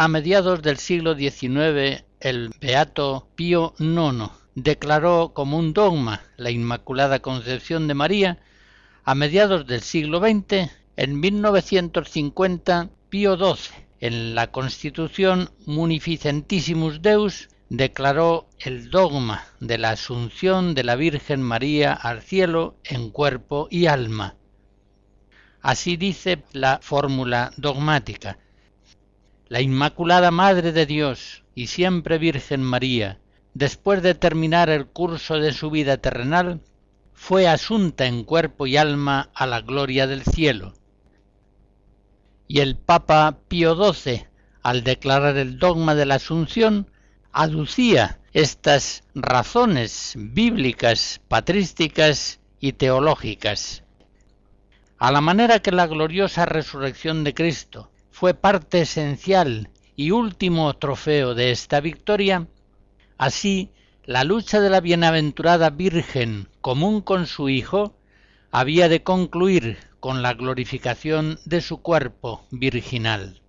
a 0.00 0.08
mediados 0.08 0.62
del 0.62 0.78
siglo 0.78 1.14
XIX 1.14 2.04
el 2.20 2.48
beato 2.58 3.28
Pío 3.34 3.74
IX 3.78 4.30
declaró 4.54 5.32
como 5.34 5.58
un 5.58 5.74
dogma 5.74 6.22
la 6.38 6.50
Inmaculada 6.50 7.18
Concepción 7.18 7.86
de 7.86 7.92
María, 7.92 8.38
a 9.04 9.14
mediados 9.14 9.66
del 9.66 9.82
siglo 9.82 10.18
XX, 10.18 10.70
en 10.96 11.20
1950, 11.20 12.88
Pío 13.10 13.36
XII, 13.36 13.74
en 14.00 14.34
la 14.34 14.50
Constitución 14.50 15.50
Munificentissimus 15.66 17.02
Deus, 17.02 17.50
declaró 17.68 18.48
el 18.58 18.88
dogma 18.88 19.44
de 19.60 19.76
la 19.76 19.90
asunción 19.90 20.74
de 20.74 20.84
la 20.84 20.96
Virgen 20.96 21.42
María 21.42 21.92
al 21.92 22.22
cielo 22.22 22.74
en 22.84 23.10
cuerpo 23.10 23.68
y 23.70 23.84
alma. 23.84 24.34
Así 25.60 25.98
dice 25.98 26.42
la 26.52 26.78
fórmula 26.80 27.52
dogmática. 27.58 28.38
La 29.50 29.60
Inmaculada 29.60 30.30
Madre 30.30 30.70
de 30.70 30.86
Dios 30.86 31.42
y 31.56 31.66
siempre 31.66 32.18
Virgen 32.18 32.62
María, 32.62 33.18
después 33.52 34.00
de 34.00 34.14
terminar 34.14 34.70
el 34.70 34.86
curso 34.86 35.40
de 35.40 35.52
su 35.52 35.72
vida 35.72 35.96
terrenal, 35.96 36.60
fue 37.14 37.48
asunta 37.48 38.06
en 38.06 38.22
cuerpo 38.22 38.68
y 38.68 38.76
alma 38.76 39.28
a 39.34 39.48
la 39.48 39.60
gloria 39.60 40.06
del 40.06 40.22
cielo. 40.22 40.74
Y 42.46 42.60
el 42.60 42.76
Papa 42.76 43.38
Pío 43.48 43.74
XII, 43.74 44.28
al 44.62 44.84
declarar 44.84 45.36
el 45.36 45.58
dogma 45.58 45.96
de 45.96 46.06
la 46.06 46.14
Asunción, 46.14 46.88
aducía 47.32 48.20
estas 48.32 49.02
razones 49.16 50.14
bíblicas, 50.16 51.22
patrísticas 51.26 52.38
y 52.60 52.74
teológicas. 52.74 53.82
A 54.98 55.10
la 55.10 55.20
manera 55.20 55.58
que 55.58 55.72
la 55.72 55.88
gloriosa 55.88 56.46
resurrección 56.46 57.24
de 57.24 57.34
Cristo 57.34 57.90
fue 58.20 58.34
parte 58.34 58.82
esencial 58.82 59.70
y 59.96 60.10
último 60.10 60.74
trofeo 60.74 61.34
de 61.34 61.52
esta 61.52 61.80
victoria, 61.80 62.48
así 63.16 63.70
la 64.04 64.24
lucha 64.24 64.60
de 64.60 64.68
la 64.68 64.82
bienaventurada 64.82 65.70
Virgen 65.70 66.46
común 66.60 67.00
con 67.00 67.26
su 67.26 67.48
Hijo 67.48 67.96
había 68.50 68.90
de 68.90 69.02
concluir 69.02 69.78
con 70.00 70.20
la 70.20 70.34
glorificación 70.34 71.38
de 71.46 71.62
su 71.62 71.80
cuerpo 71.80 72.44
virginal. 72.50 73.40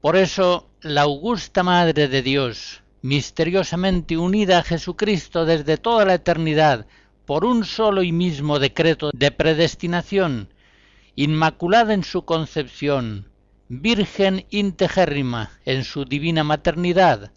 Por 0.00 0.16
eso, 0.16 0.68
la 0.80 1.02
augusta 1.02 1.62
Madre 1.62 2.08
de 2.08 2.22
Dios, 2.22 2.82
misteriosamente 3.00 4.18
unida 4.18 4.58
a 4.58 4.64
Jesucristo 4.64 5.44
desde 5.44 5.76
toda 5.76 6.04
la 6.04 6.14
eternidad 6.14 6.88
por 7.26 7.44
un 7.44 7.64
solo 7.64 8.02
y 8.02 8.10
mismo 8.10 8.58
decreto 8.58 9.12
de 9.14 9.30
predestinación, 9.30 10.52
inmaculada 11.14 11.94
en 11.94 12.02
su 12.02 12.24
concepción, 12.24 13.30
virgen 13.80 14.44
integérrima 14.50 15.58
en 15.64 15.84
su 15.84 16.04
divina 16.04 16.44
maternidad, 16.44 17.32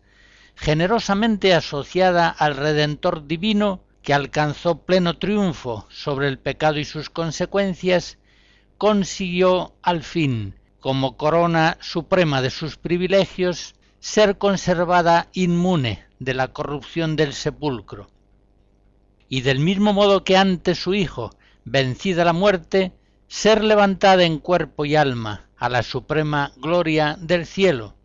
generosamente 0.56 1.54
asociada 1.54 2.28
al 2.28 2.58
Redentor 2.58 3.26
divino 3.26 3.86
que 4.02 4.14
alcanzó 4.14 4.84
pleno 4.84 5.18
triunfo 5.18 5.88
sobre 5.90 6.28
el 6.28 6.38
pecado 6.38 6.78
y 6.78 6.84
sus 6.84 7.10
consecuencias, 7.10 8.18
consiguió 8.78 9.76
al 9.82 10.04
fin, 10.04 10.56
como 10.82 11.16
corona 11.16 11.78
suprema 11.80 12.42
de 12.42 12.50
sus 12.50 12.76
privilegios, 12.76 13.76
ser 14.00 14.38
conservada 14.38 15.30
inmune 15.32 16.04
de 16.20 16.34
la 16.34 16.50
corrupción 16.50 17.16
del 17.16 17.32
sepulcro. 17.32 18.10
Y 19.30 19.40
del 19.40 19.60
mismo 19.60 19.94
modo 19.94 20.26
que 20.26 20.36
ante 20.36 20.76
su 20.76 20.96
Hijo, 20.96 21.30
vencida 21.64 22.26
la 22.26 22.34
muerte, 22.34 22.92
ser 23.30 23.64
levantada 23.64 24.26
en 24.26 24.40
cuerpo 24.40 24.84
y 24.84 24.98
alma, 24.98 25.45
a 25.58 25.70
la 25.70 25.84
suprema 25.84 26.52
gloria 26.58 27.18
del 27.20 27.46
cielo, 27.46 27.96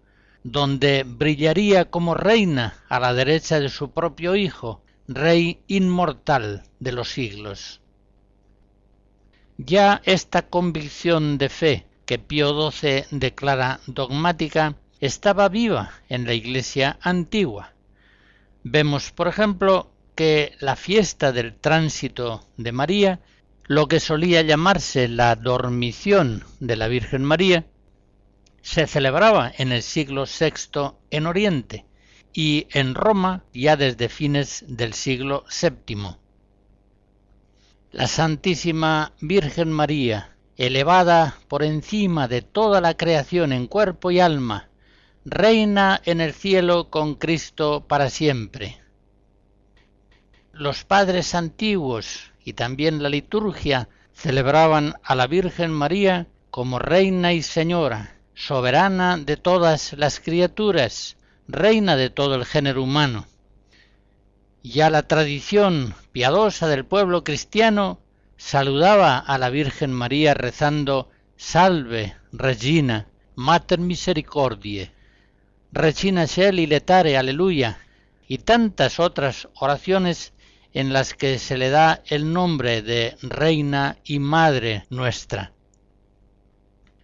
donde 0.43 1.05
brillaría 1.07 1.91
como 1.91 2.15
reina 2.15 2.75
a 2.89 3.01
la 3.01 3.13
derecha 3.13 3.61
de 3.61 3.69
su 3.69 3.91
propio 3.91 4.37
Hijo, 4.37 4.83
Rey 5.09 5.61
inmortal 5.67 6.63
de 6.79 6.93
los 6.93 7.11
siglos. 7.11 7.81
Ya 9.59 10.01
esta 10.05 10.43
convicción 10.43 11.37
de 11.37 11.49
fe 11.49 11.87
que 12.07 12.19
Pío 12.19 12.71
XII 12.71 13.05
declara 13.11 13.81
dogmática 13.87 14.77
estaba 15.01 15.49
viva 15.49 15.91
en 16.09 16.27
la 16.27 16.35
Iglesia 16.35 16.99
antigua. 17.03 17.73
Vemos, 18.63 19.11
por 19.13 19.29
ejemplo, 19.29 19.91
que 20.15 20.55
la 20.61 20.77
fiesta 20.77 21.33
del 21.33 21.55
tránsito 21.55 22.47
de 22.57 22.73
María, 22.73 23.21
lo 23.71 23.87
que 23.87 24.01
solía 24.01 24.43
llamarse 24.43 25.07
la 25.07 25.37
dormición 25.37 26.43
de 26.59 26.75
la 26.75 26.89
Virgen 26.89 27.23
María, 27.23 27.67
se 28.63 28.89
celebraba 28.89 29.53
en 29.57 29.71
el 29.71 29.85
siglo 29.85 30.25
VI 30.25 30.97
en 31.13 31.29
Oriente 31.29 31.87
y 32.33 32.67
en 32.73 32.97
Roma 32.97 33.45
ya 33.55 33.77
desde 33.77 34.09
fines 34.09 34.65
del 34.67 34.93
siglo 34.93 35.45
VII. 35.63 36.17
La 37.93 38.09
Santísima 38.09 39.13
Virgen 39.21 39.71
María, 39.71 40.37
elevada 40.57 41.39
por 41.47 41.63
encima 41.63 42.27
de 42.27 42.43
toda 42.43 42.81
la 42.81 42.97
creación 42.97 43.53
en 43.53 43.69
cuerpo 43.69 44.11
y 44.11 44.19
alma, 44.19 44.69
reina 45.25 46.03
en 46.07 46.21
el 46.21 46.33
cielo 46.33 46.91
con 46.91 47.15
Cristo 47.15 47.85
para 47.87 48.11
siempre. 48.11 48.83
Los 50.51 50.83
padres 50.83 51.37
antiguos 51.37 52.30
y 52.51 52.53
también 52.53 53.01
la 53.01 53.09
liturgia 53.09 53.89
celebraban 54.13 54.95
a 55.05 55.15
la 55.15 55.29
Virgen 55.29 55.71
María 55.71 56.27
como 56.51 56.81
reina 56.81 57.33
y 57.33 57.43
señora, 57.43 58.17
soberana 58.35 59.19
de 59.19 59.37
todas 59.37 59.93
las 59.93 60.19
criaturas, 60.19 61.17
reina 61.47 61.95
de 61.95 62.11
todo 62.11 62.35
el 62.35 62.45
género 62.45 62.83
humano. 62.83 63.29
Ya 64.65 64.91
la 64.91 65.05
tradición 65.05 65.95
piadosa 66.11 66.67
del 66.67 66.85
pueblo 66.85 67.23
cristiano 67.23 68.01
saludaba 68.37 69.17
a 69.17 69.39
la 69.39 69.49
Virgen 69.49 69.93
María 69.93 70.35
rezando 70.35 71.09
Salve, 71.37 72.17
Regina, 72.33 73.07
Mater 73.37 73.79
Misericordiae, 73.79 74.91
Regina 75.71 76.25
Sheli 76.25 76.67
Letare, 76.67 77.17
Aleluya, 77.17 77.79
y 78.27 78.39
tantas 78.39 78.99
otras 78.99 79.47
oraciones 79.55 80.33
en 80.73 80.93
las 80.93 81.15
que 81.15 81.39
se 81.39 81.59
le 81.59 81.71
da 81.71 82.03
el 82.07 82.33
nombre 82.33 82.83
de 82.83 83.17
Reina 83.23 83.99
y 84.05 84.19
Madre 84.19 84.87
nuestra. 84.91 85.53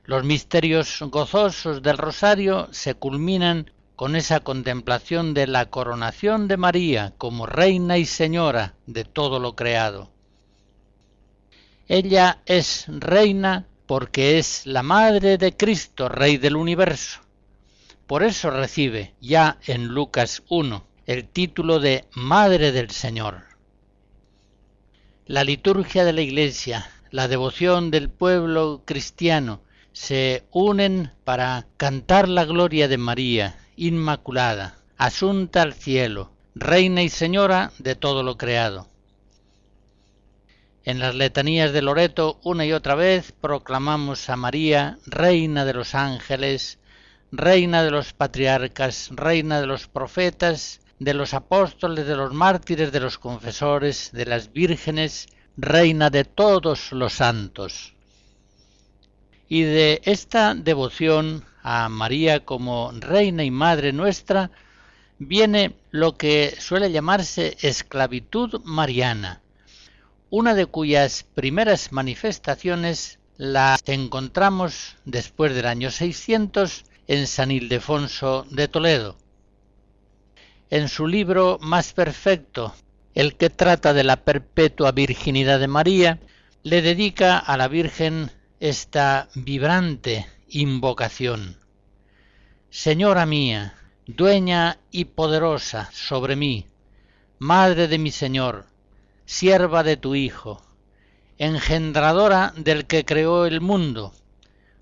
Los 0.05 0.25
misterios 0.25 1.01
gozosos 1.01 1.83
del 1.83 1.99
rosario 1.99 2.69
se 2.71 2.95
culminan 2.95 3.73
con 3.97 4.15
esa 4.15 4.41
contemplación 4.41 5.35
de 5.35 5.47
la 5.47 5.67
coronación 5.67 6.49
de 6.49 6.57
María 6.57 7.15
como 7.19 7.47
Reina 7.47 7.99
y 7.99 8.05
Señora 8.05 8.75
de 8.87 9.05
todo 9.05 9.41
lo 9.41 9.57
creado. 9.57 10.11
Ella 11.89 12.43
es 12.47 12.85
reina 12.89 13.67
porque 13.87 14.39
es 14.39 14.67
la 14.67 14.83
madre 14.83 15.39
de 15.39 15.57
Cristo, 15.57 16.09
Rey 16.09 16.37
del 16.37 16.57
universo. 16.57 17.21
Por 18.07 18.23
eso 18.23 18.51
recibe 18.51 19.15
ya 19.21 19.59
en 19.67 19.89
Lucas 19.89 20.43
1 20.49 20.85
el 21.07 21.29
título 21.29 21.81
de 21.81 22.05
Madre 22.15 22.73
del 22.73 22.91
Señor. 22.91 23.56
La 25.29 25.43
liturgia 25.43 26.05
de 26.05 26.13
la 26.13 26.21
Iglesia, 26.21 26.89
la 27.11 27.27
devoción 27.27 27.91
del 27.91 28.11
pueblo 28.11 28.83
cristiano 28.85 29.61
se 29.93 30.45
unen 30.53 31.11
para 31.25 31.67
cantar 31.77 32.29
la 32.29 32.45
gloria 32.45 32.87
de 32.87 32.97
María, 32.97 33.59
Inmaculada, 33.75 34.79
asunta 34.97 35.63
al 35.63 35.75
cielo, 35.75 36.31
Reina 36.55 37.03
y 37.03 37.09
Señora 37.09 37.73
de 37.81 37.97
todo 37.97 38.23
lo 38.23 38.39
creado. 38.39 38.87
En 40.85 41.01
las 41.01 41.17
letanías 41.17 41.73
de 41.73 41.83
Loreto 41.83 42.39
una 42.45 42.65
y 42.65 42.73
otra 42.73 42.95
vez 42.95 43.33
proclamamos 43.33 44.31
a 44.31 44.37
María, 44.37 45.01
Reina 45.07 45.65
de 45.65 45.75
los 45.75 45.97
ángeles, 45.97 46.79
Reina 47.33 47.83
de 47.83 47.91
los 47.91 48.13
patriarcas, 48.13 49.09
Reina 49.11 49.61
de 49.61 49.67
los 49.67 49.89
profetas, 49.89 50.86
de 50.99 51.15
los 51.15 51.35
apóstoles, 51.35 52.07
de 52.07 52.17
los 52.17 52.33
mártires, 52.33 52.93
de 52.93 53.01
los 53.01 53.19
confesores, 53.19 54.11
de 54.13 54.27
las 54.27 54.53
vírgenes, 54.53 55.29
Reina 55.59 56.11
de 56.11 56.25
todos 56.25 56.93
los 56.93 57.15
santos. 57.15 57.95
Y 59.49 59.63
de 59.63 60.03
esta 60.05 60.55
devoción 60.55 61.45
a 61.63 61.89
María 61.89 62.45
como 62.45 62.93
Reina 62.93 63.43
y 63.43 63.51
Madre 63.51 63.93
nuestra 63.93 64.51
viene 65.19 65.75
lo 65.91 66.17
que 66.17 66.55
suele 66.59 66.93
llamarse 66.93 67.57
esclavitud 67.63 68.61
mariana 68.65 69.41
una 70.31 70.55
de 70.55 70.67
cuyas 70.67 71.25
primeras 71.35 71.93
manifestaciones 71.93 73.19
la 73.37 73.79
encontramos 73.87 74.97
después 75.05 75.55
del 75.55 75.67
año 75.67 75.91
600 75.91 76.85
en 77.07 77.27
San 77.27 77.51
Ildefonso 77.51 78.45
de 78.51 78.67
Toledo. 78.67 79.17
En 80.69 80.89
su 80.89 81.07
libro 81.07 81.59
más 81.61 81.93
perfecto, 81.93 82.75
el 83.15 83.37
que 83.37 83.51
trata 83.51 83.95
de 83.95 84.03
la 84.03 84.17
perpetua 84.17 84.91
virginidad 84.91 85.61
de 85.61 85.69
María, 85.69 86.19
le 86.65 86.83
dedica 86.83 87.39
a 87.39 87.57
la 87.57 87.69
Virgen 87.69 88.33
esta 88.59 89.29
vibrante 89.37 90.27
invocación. 90.49 91.57
Señora 92.69 93.27
mía, 93.27 93.75
dueña 94.07 94.79
y 94.91 95.05
poderosa 95.05 95.89
sobre 95.93 96.35
mí, 96.35 96.67
Madre 97.39 97.87
de 97.87 97.99
mi 97.99 98.11
Señor, 98.11 98.67
sierva 99.25 99.85
de 99.85 99.97
tu 99.97 100.17
Hijo, 100.17 100.63
engendradora 101.39 102.53
del 102.57 102.87
que 102.87 103.05
creó 103.05 103.47
el 103.47 103.61
mundo, 103.61 104.13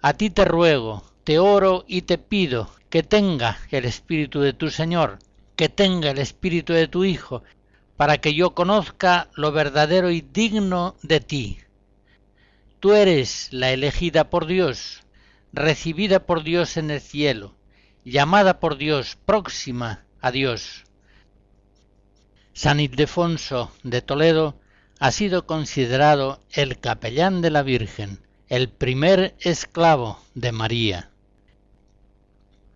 a 0.01 0.15
ti 0.15 0.31
te 0.31 0.47
ruego, 0.47 1.05
te 1.25 1.39
oro 1.39 1.85
y 1.87 2.03
te 2.03 2.17
pido 2.17 2.71
que 2.89 3.03
tenga 3.03 3.59
el 3.71 3.85
Espíritu 3.85 4.41
de 4.41 4.55
tu 4.55 4.71
Señor, 4.71 5.19
que 5.57 5.69
tenga 5.69 6.11
el 6.11 6.19
Espíritu 6.19 6.73
de 6.73 6.89
tu 6.89 7.05
Hijo, 7.05 7.43
para 7.97 8.19
que 8.19 8.35
yo 8.35 8.55
conozca 8.55 9.29
lo 9.35 9.53
verdadero 9.53 10.11
y 10.11 10.21
digno 10.21 10.97
de 11.03 11.21
ti. 11.21 11.59
Tú 12.81 12.93
eres 12.93 13.49
la 13.53 13.71
elegida 13.71 14.31
por 14.31 14.47
Dios, 14.47 15.03
recibida 15.53 16.27
por 16.27 16.43
Dios 16.43 16.77
en 16.77 16.91
el 16.91 17.01
cielo, 17.01 17.55
llamada 18.05 18.61
por 18.61 18.77
Dios, 18.77 19.17
próxima 19.25 20.05
a 20.21 20.31
Dios. 20.31 20.85
San 22.53 22.81
Ildefonso 22.81 23.73
de 23.83 24.03
Toledo 24.03 24.61
ha 24.99 25.11
sido 25.11 25.47
considerado 25.47 26.41
el 26.53 26.79
capellán 26.79 27.43
de 27.43 27.51
la 27.51 27.63
Virgen, 27.63 28.21
el 28.49 28.69
primer 28.69 29.35
esclavo 29.41 30.21
de 30.35 30.53
María. 30.53 31.11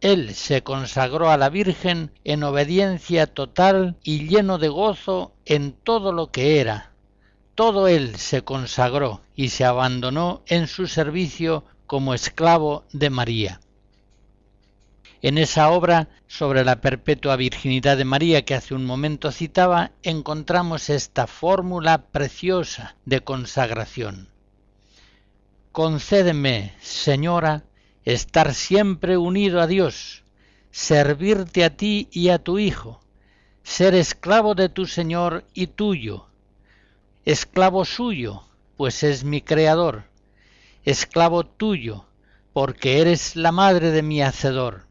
Él 0.00 0.34
se 0.34 0.62
consagró 0.62 1.30
a 1.30 1.36
la 1.36 1.48
Virgen 1.48 2.12
en 2.24 2.44
obediencia 2.44 3.26
total 3.26 3.96
y 4.04 4.28
lleno 4.28 4.58
de 4.58 4.68
gozo 4.68 5.34
en 5.44 5.72
todo 5.72 6.12
lo 6.12 6.30
que 6.30 6.60
era. 6.60 6.92
Todo 7.56 7.88
él 7.88 8.16
se 8.16 8.42
consagró 8.42 9.22
y 9.34 9.48
se 9.48 9.64
abandonó 9.64 10.42
en 10.46 10.68
su 10.68 10.86
servicio 10.86 11.64
como 11.86 12.14
esclavo 12.14 12.84
de 12.92 13.10
María. 13.10 13.60
En 15.20 15.36
esa 15.36 15.70
obra 15.70 16.08
sobre 16.28 16.64
la 16.64 16.80
perpetua 16.80 17.34
virginidad 17.34 17.96
de 17.96 18.04
María 18.04 18.44
que 18.44 18.54
hace 18.54 18.74
un 18.74 18.84
momento 18.84 19.32
citaba, 19.32 19.90
encontramos 20.04 20.90
esta 20.90 21.26
fórmula 21.26 22.02
preciosa 22.12 22.94
de 23.04 23.22
consagración. 23.22 24.28
Concédeme, 25.72 26.74
Señora, 26.80 27.64
estar 28.04 28.54
siempre 28.54 29.16
unido 29.16 29.60
a 29.60 29.66
Dios, 29.66 30.22
servirte 30.70 31.64
a 31.64 31.76
ti 31.76 32.08
y 32.10 32.28
a 32.28 32.38
tu 32.38 32.58
Hijo, 32.58 33.00
ser 33.62 33.94
esclavo 33.94 34.54
de 34.54 34.68
tu 34.68 34.86
Señor 34.86 35.44
y 35.54 35.68
tuyo, 35.68 36.26
esclavo 37.24 37.84
suyo, 37.84 38.42
pues 38.76 39.02
es 39.02 39.24
mi 39.24 39.42
Creador, 39.42 40.04
esclavo 40.84 41.44
tuyo, 41.44 42.06
porque 42.52 43.00
eres 43.00 43.36
la 43.36 43.52
madre 43.52 43.90
de 43.90 44.02
mi 44.02 44.22
Hacedor. 44.22 44.86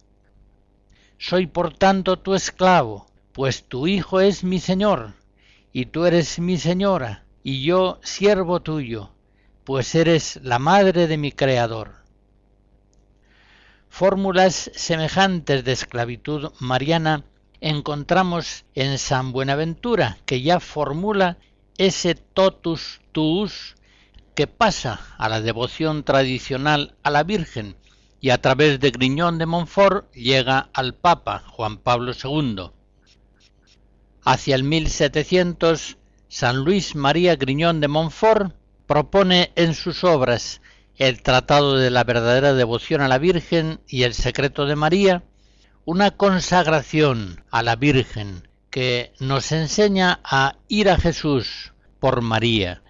Soy 1.18 1.48
por 1.48 1.74
tanto 1.74 2.20
tu 2.20 2.36
esclavo, 2.36 3.08
pues 3.34 3.64
tu 3.64 3.88
Hijo 3.88 4.20
es 4.20 4.44
mi 4.44 4.60
Señor, 4.60 5.14
y 5.74 5.88
tú 5.88 6.06
eres 6.06 6.38
mi 6.40 6.58
Señora, 6.58 7.26
y 7.44 7.64
yo 7.64 8.00
siervo 8.04 8.62
tuyo, 8.62 9.12
pues 9.64 9.96
eres 9.96 10.40
la 10.44 10.60
madre 10.60 11.08
de 11.08 11.18
mi 11.18 11.32
Creador. 11.32 11.97
Fórmulas 13.98 14.70
semejantes 14.76 15.64
de 15.66 15.72
esclavitud 15.72 16.52
mariana 16.60 17.24
encontramos 17.62 18.64
en 18.76 19.00
San 19.00 19.32
Buenaventura, 19.32 20.20
que 20.28 20.44
ya 20.44 20.60
formula 20.60 21.40
ese 21.80 22.14
totus 22.14 23.02
tuus 23.12 23.76
que 24.36 24.46
pasa 24.46 25.00
a 25.18 25.30
la 25.30 25.42
devoción 25.42 26.04
tradicional 26.04 26.94
a 27.02 27.10
la 27.10 27.24
Virgen 27.24 27.76
y 28.22 28.30
a 28.30 28.40
través 28.40 28.80
de 28.80 28.92
Griñón 28.92 29.40
de 29.40 29.48
Montfort 29.48 30.14
llega 30.14 30.70
al 30.74 30.94
Papa 30.94 31.44
Juan 31.48 31.78
Pablo 31.78 32.12
II. 32.24 32.70
Hacia 34.24 34.54
el 34.54 34.64
1700, 34.64 35.98
San 36.28 36.58
Luis 36.58 36.94
María 36.94 37.36
Griñón 37.36 37.82
de 37.82 37.88
Montfort 37.88 38.54
propone 38.86 39.54
en 39.56 39.74
sus 39.74 40.04
obras 40.04 40.62
el 40.98 41.22
Tratado 41.22 41.78
de 41.78 41.90
la 41.90 42.04
verdadera 42.04 42.54
devoción 42.54 43.02
a 43.02 43.08
la 43.08 43.20
Virgen 43.20 43.80
y 43.88 44.04
el 44.04 44.14
secreto 44.14 44.66
de 44.66 44.76
María, 44.76 45.24
una 45.86 46.12
consagración 46.12 47.44
a 47.52 47.64
la 47.64 47.76
Virgen 47.76 48.48
que 48.70 49.14
nos 49.20 49.52
enseña 49.52 50.20
a 50.24 50.58
ir 50.68 50.90
a 50.90 50.98
Jesús 50.98 51.74
por 52.00 52.22
María. 52.22 52.82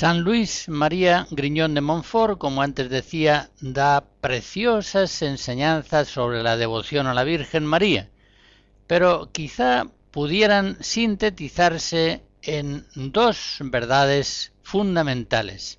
San 0.00 0.22
Luis 0.22 0.66
María 0.70 1.26
Griñón 1.30 1.74
de 1.74 1.82
Montfort, 1.82 2.38
como 2.38 2.62
antes 2.62 2.88
decía, 2.88 3.50
da 3.60 4.02
preciosas 4.22 5.20
enseñanzas 5.20 6.08
sobre 6.08 6.42
la 6.42 6.56
devoción 6.56 7.06
a 7.06 7.12
la 7.12 7.22
Virgen 7.22 7.66
María, 7.66 8.08
pero 8.86 9.28
quizá 9.30 9.88
pudieran 10.10 10.78
sintetizarse 10.80 12.22
en 12.40 12.86
dos 12.94 13.58
verdades 13.60 14.54
fundamentales. 14.62 15.78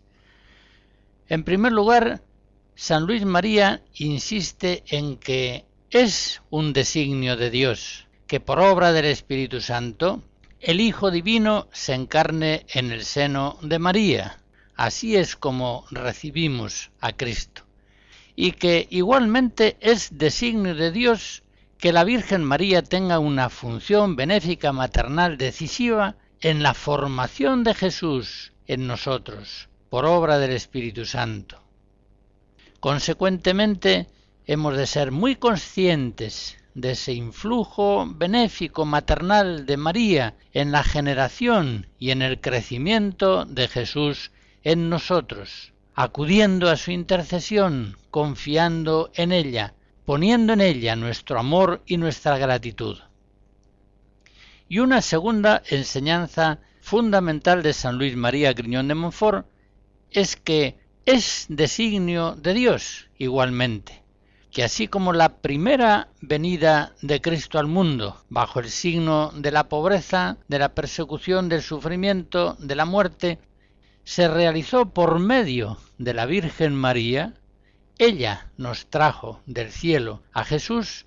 En 1.28 1.44
primer 1.44 1.72
lugar, 1.72 2.22
San 2.76 3.08
Luis 3.08 3.26
María 3.26 3.82
insiste 3.96 4.84
en 4.86 5.18
que 5.18 5.66
es 5.90 6.44
un 6.52 6.74
designio 6.74 7.38
de 7.38 7.50
Dios, 7.50 8.06
que 8.28 8.40
por 8.40 8.60
obra 8.60 8.94
del 8.94 9.06
Espíritu 9.06 9.62
Santo 9.62 10.22
el 10.62 10.80
Hijo 10.80 11.10
Divino 11.10 11.68
se 11.72 11.96
encarne 11.96 12.68
en 12.70 12.92
el 12.92 13.04
seno 13.04 13.58
de 13.64 13.80
María. 13.80 14.38
Así 14.76 15.16
es 15.18 15.36
como 15.36 15.86
recibimos 15.90 16.92
a 17.02 17.14
Cristo. 17.14 17.64
Y 18.36 18.52
que 18.54 18.88
igualmente 18.92 19.76
es 19.80 20.20
designio 20.20 20.76
de 20.76 20.92
Dios 20.92 21.42
que 21.80 21.92
la 21.92 22.04
Virgen 22.04 22.44
María 22.44 22.84
tenga 22.84 23.18
una 23.18 23.50
función 23.50 24.16
benéfica 24.16 24.72
maternal 24.72 25.38
decisiva 25.38 26.16
en 26.42 26.62
la 26.62 26.76
formación 26.76 27.64
de 27.64 27.74
Jesús 27.74 28.54
en 28.68 28.86
nosotros, 28.86 29.68
por 29.90 30.06
obra 30.06 30.38
del 30.38 30.52
Espíritu 30.52 31.06
Santo. 31.06 31.60
Consecuentemente, 32.80 34.08
hemos 34.46 34.78
de 34.78 34.86
ser 34.86 35.12
muy 35.12 35.36
conscientes 35.36 36.61
de 36.74 36.92
ese 36.92 37.14
influjo 37.14 38.06
benéfico 38.08 38.86
maternal 38.86 39.66
de 39.66 39.78
María 39.78 40.36
en 40.54 40.72
la 40.72 40.84
generación 40.84 41.88
y 42.00 42.12
en 42.12 42.22
el 42.22 42.40
crecimiento 42.40 43.46
de 43.46 43.68
Jesús 43.68 44.32
en 44.64 44.90
nosotros, 44.90 45.74
acudiendo 45.96 46.70
a 46.70 46.78
su 46.78 46.92
intercesión, 46.92 47.98
confiando 48.10 49.12
en 49.16 49.32
ella, 49.32 49.74
poniendo 50.06 50.54
en 50.54 50.62
ella 50.62 50.96
nuestro 50.96 51.40
amor 51.40 51.82
y 51.86 51.98
nuestra 51.98 52.38
gratitud. 52.38 52.98
Y 54.70 54.80
una 54.80 55.02
segunda 55.02 55.62
enseñanza 55.70 56.60
fundamental 56.82 57.62
de 57.62 57.74
San 57.74 57.98
Luis 57.98 58.16
María 58.16 58.54
Griñón 58.54 58.88
de 58.88 58.96
Montfort 58.96 59.46
es 60.12 60.36
que 60.38 60.80
es 61.06 61.46
designio 61.50 62.36
de 62.36 62.54
Dios 62.54 63.10
igualmente 63.18 64.01
que 64.52 64.66
así 64.66 64.90
como 64.90 65.14
la 65.14 65.38
primera 65.38 66.10
venida 66.20 66.94
de 67.02 67.22
Cristo 67.22 67.58
al 67.58 67.68
mundo, 67.68 68.22
bajo 68.30 68.60
el 68.60 68.70
signo 68.70 69.32
de 69.34 69.50
la 69.50 69.70
pobreza, 69.70 70.38
de 70.50 70.60
la 70.60 70.76
persecución, 70.76 71.48
del 71.48 71.62
sufrimiento, 71.62 72.58
de 72.60 72.76
la 72.76 72.84
muerte, 72.84 73.40
se 74.04 74.28
realizó 74.28 74.90
por 74.90 75.20
medio 75.20 75.78
de 75.98 76.14
la 76.14 76.26
Virgen 76.26 76.76
María, 76.76 77.34
ella 77.98 78.52
nos 78.58 78.88
trajo 78.88 79.42
del 79.46 79.72
cielo 79.72 80.22
a 80.34 80.44
Jesús, 80.44 81.06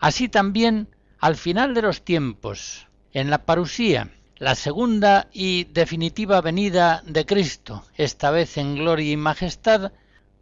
así 0.00 0.28
también 0.28 0.88
al 1.20 1.36
final 1.36 1.72
de 1.72 1.82
los 1.82 2.02
tiempos, 2.02 2.88
en 3.12 3.30
la 3.30 3.44
parusía, 3.44 4.10
la 4.38 4.56
segunda 4.56 5.28
y 5.32 5.64
definitiva 5.64 6.40
venida 6.40 7.04
de 7.06 7.24
Cristo, 7.24 7.84
esta 7.94 8.32
vez 8.32 8.56
en 8.56 8.74
gloria 8.74 9.12
y 9.12 9.16
majestad, 9.16 9.92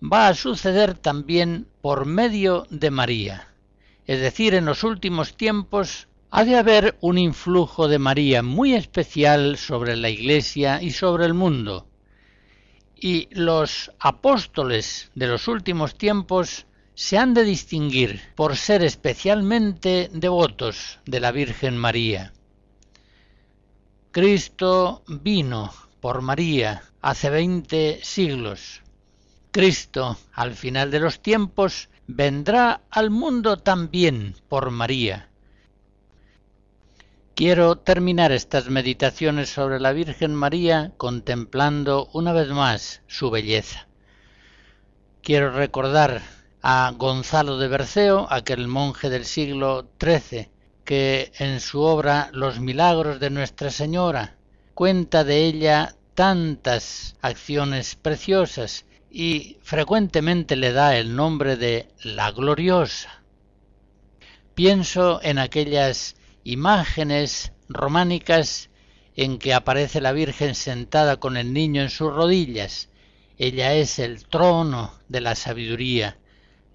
va 0.02 0.28
a 0.28 0.34
suceder 0.34 0.94
también 0.94 1.68
por 1.82 2.06
medio 2.06 2.64
de 2.70 2.92
María. 2.92 3.48
Es 4.06 4.20
decir, 4.20 4.54
en 4.54 4.64
los 4.64 4.84
últimos 4.84 5.36
tiempos 5.36 6.08
ha 6.30 6.44
de 6.44 6.56
haber 6.56 6.96
un 7.00 7.18
influjo 7.18 7.88
de 7.88 7.98
María 7.98 8.42
muy 8.42 8.74
especial 8.74 9.58
sobre 9.58 9.96
la 9.96 10.08
Iglesia 10.08 10.80
y 10.80 10.92
sobre 10.92 11.26
el 11.26 11.34
mundo. 11.34 11.88
Y 12.94 13.28
los 13.32 13.90
apóstoles 13.98 15.10
de 15.16 15.26
los 15.26 15.48
últimos 15.48 15.98
tiempos 15.98 16.66
se 16.94 17.18
han 17.18 17.34
de 17.34 17.42
distinguir 17.42 18.20
por 18.36 18.56
ser 18.56 18.84
especialmente 18.84 20.08
devotos 20.12 21.00
de 21.04 21.18
la 21.18 21.32
Virgen 21.32 21.76
María. 21.76 22.32
Cristo 24.12 25.02
vino 25.08 25.72
por 26.00 26.22
María 26.22 26.84
hace 27.00 27.28
veinte 27.28 27.98
siglos 28.02 28.82
Cristo, 29.52 30.16
al 30.32 30.54
final 30.54 30.90
de 30.90 30.98
los 30.98 31.20
tiempos, 31.20 31.90
vendrá 32.06 32.80
al 32.90 33.10
mundo 33.10 33.58
también 33.58 34.34
por 34.48 34.70
María. 34.70 35.28
Quiero 37.34 37.76
terminar 37.76 38.32
estas 38.32 38.70
meditaciones 38.70 39.50
sobre 39.50 39.78
la 39.78 39.92
Virgen 39.92 40.34
María 40.34 40.92
contemplando 40.96 42.08
una 42.14 42.32
vez 42.32 42.48
más 42.48 43.02
su 43.06 43.30
belleza. 43.30 43.88
Quiero 45.20 45.50
recordar 45.50 46.22
a 46.62 46.90
Gonzalo 46.96 47.58
de 47.58 47.68
Berceo, 47.68 48.28
aquel 48.30 48.68
monje 48.68 49.10
del 49.10 49.26
siglo 49.26 49.86
XIII, 50.02 50.48
que 50.86 51.30
en 51.38 51.60
su 51.60 51.82
obra 51.82 52.30
Los 52.32 52.58
milagros 52.58 53.20
de 53.20 53.28
Nuestra 53.28 53.70
Señora 53.70 54.34
cuenta 54.72 55.24
de 55.24 55.44
ella 55.44 55.94
tantas 56.14 57.16
acciones 57.20 57.96
preciosas 57.96 58.86
y 59.14 59.58
frecuentemente 59.62 60.56
le 60.56 60.72
da 60.72 60.96
el 60.96 61.14
nombre 61.14 61.56
de 61.56 61.88
la 62.02 62.32
gloriosa. 62.32 63.22
Pienso 64.54 65.20
en 65.22 65.38
aquellas 65.38 66.16
imágenes 66.44 67.52
románicas 67.68 68.70
en 69.14 69.38
que 69.38 69.52
aparece 69.52 70.00
la 70.00 70.12
Virgen 70.12 70.54
sentada 70.54 71.18
con 71.18 71.36
el 71.36 71.52
niño 71.52 71.82
en 71.82 71.90
sus 71.90 72.10
rodillas. 72.10 72.88
Ella 73.36 73.74
es 73.74 73.98
el 73.98 74.24
trono 74.26 74.94
de 75.08 75.20
la 75.20 75.34
sabiduría, 75.34 76.16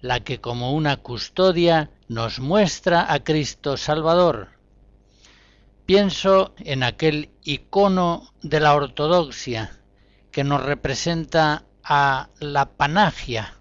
la 0.00 0.20
que 0.20 0.40
como 0.40 0.72
una 0.74 0.98
custodia 0.98 1.90
nos 2.06 2.38
muestra 2.38 3.12
a 3.12 3.24
Cristo 3.24 3.76
Salvador. 3.76 4.50
Pienso 5.86 6.54
en 6.58 6.84
aquel 6.84 7.30
icono 7.42 8.32
de 8.42 8.60
la 8.60 8.74
ortodoxia 8.74 9.72
que 10.30 10.44
nos 10.44 10.62
representa 10.62 11.64
a 11.90 12.28
la 12.38 12.76
panagia. 12.76 13.54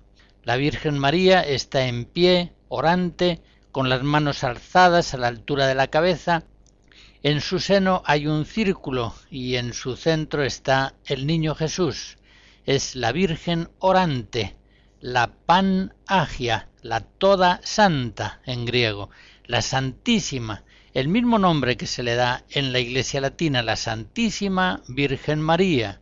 La 0.44 0.58
Virgen 0.58 1.00
María 1.00 1.40
está 1.40 1.88
en 1.88 2.04
pie, 2.04 2.52
orante, 2.68 3.42
con 3.72 3.88
las 3.88 4.04
manos 4.04 4.44
alzadas 4.44 5.14
a 5.14 5.18
la 5.18 5.28
altura 5.28 5.66
de 5.66 5.76
la 5.76 5.88
cabeza. 5.88 6.44
En 7.24 7.40
su 7.40 7.60
seno 7.60 8.04
hay 8.06 8.28
un 8.28 8.46
círculo 8.46 9.16
y 9.32 9.56
en 9.56 9.74
su 9.74 9.96
centro 9.96 10.44
está 10.44 10.94
el 11.06 11.26
niño 11.26 11.56
Jesús. 11.56 12.18
Es 12.66 12.98
la 12.98 13.14
Virgen 13.14 13.70
orante, 13.80 14.58
la 15.00 15.32
pan 15.46 15.94
agia, 16.06 16.68
la 16.82 17.00
toda 17.00 17.62
santa 17.64 18.42
en 18.46 18.66
griego, 18.66 19.10
la 19.46 19.62
santísima, 19.62 20.66
el 20.94 21.08
mismo 21.08 21.40
nombre 21.40 21.78
que 21.78 21.88
se 21.88 22.04
le 22.04 22.16
da 22.16 22.44
en 22.50 22.74
la 22.74 22.80
Iglesia 22.80 23.22
Latina, 23.22 23.64
la 23.64 23.78
Santísima 23.78 24.82
Virgen 24.90 25.40
María. 25.40 26.02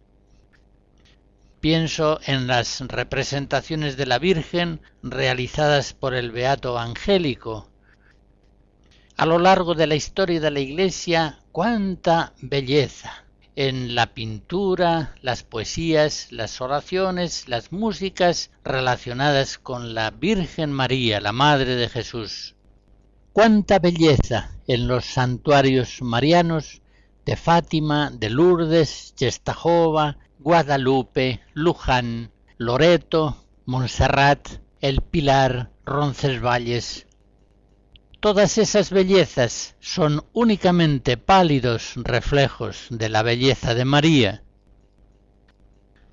Pienso 1.65 2.19
en 2.27 2.45
las 2.45 2.81
representaciones 2.81 3.97
de 3.97 4.05
la 4.05 4.19
Virgen 4.19 4.81
realizadas 5.01 5.93
por 5.93 6.13
el 6.13 6.29
Beato 6.29 6.77
Angélico. 6.77 7.71
A 9.17 9.25
lo 9.25 9.39
largo 9.39 9.73
de 9.73 9.87
la 9.87 9.95
historia 9.95 10.39
de 10.39 10.51
la 10.51 10.59
Iglesia, 10.59 11.39
cuánta 11.51 12.33
belleza 12.39 13.25
en 13.55 13.95
la 13.95 14.13
pintura, 14.13 15.15
las 15.23 15.41
poesías, 15.41 16.31
las 16.31 16.61
oraciones, 16.61 17.49
las 17.49 17.71
músicas 17.71 18.51
relacionadas 18.63 19.57
con 19.57 19.95
la 19.95 20.11
Virgen 20.11 20.71
María, 20.71 21.19
la 21.19 21.31
Madre 21.31 21.75
de 21.75 21.89
Jesús. 21.89 22.53
Cuánta 23.33 23.79
belleza 23.79 24.51
en 24.67 24.87
los 24.87 25.05
santuarios 25.05 26.03
marianos 26.03 26.83
de 27.25 27.35
Fátima, 27.35 28.11
de 28.11 28.29
Lourdes, 28.29 29.15
Chestajova, 29.15 30.19
Guadalupe, 30.45 31.41
Luján, 31.55 32.31
Loreto, 32.59 33.47
Montserrat, 33.65 34.47
El 34.79 35.01
Pilar, 35.01 35.71
Roncesvalles, 35.83 37.07
Todas 38.19 38.59
esas 38.59 38.91
bellezas 38.91 39.75
son 39.79 40.23
únicamente 40.33 41.17
pálidos 41.17 41.93
reflejos 41.95 42.85
de 42.91 43.09
la 43.09 43.23
belleza 43.23 43.73
de 43.73 43.85
María. 43.85 44.43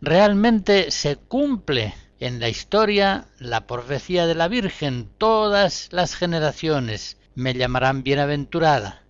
Realmente 0.01 0.91
se 0.91 1.17
cumple 1.17 1.95
en 2.19 2.41
la 2.41 2.49
historia 2.49 3.27
la 3.39 3.67
profecía 3.67 4.27
de 4.27 4.35
la 4.35 4.49
Virgen. 4.49 5.11
Todas 5.19 5.91
las 5.93 6.15
generaciones 6.15 7.19
me 7.35 7.53
llamarán 7.53 8.03
bienaventurada. 8.03 9.03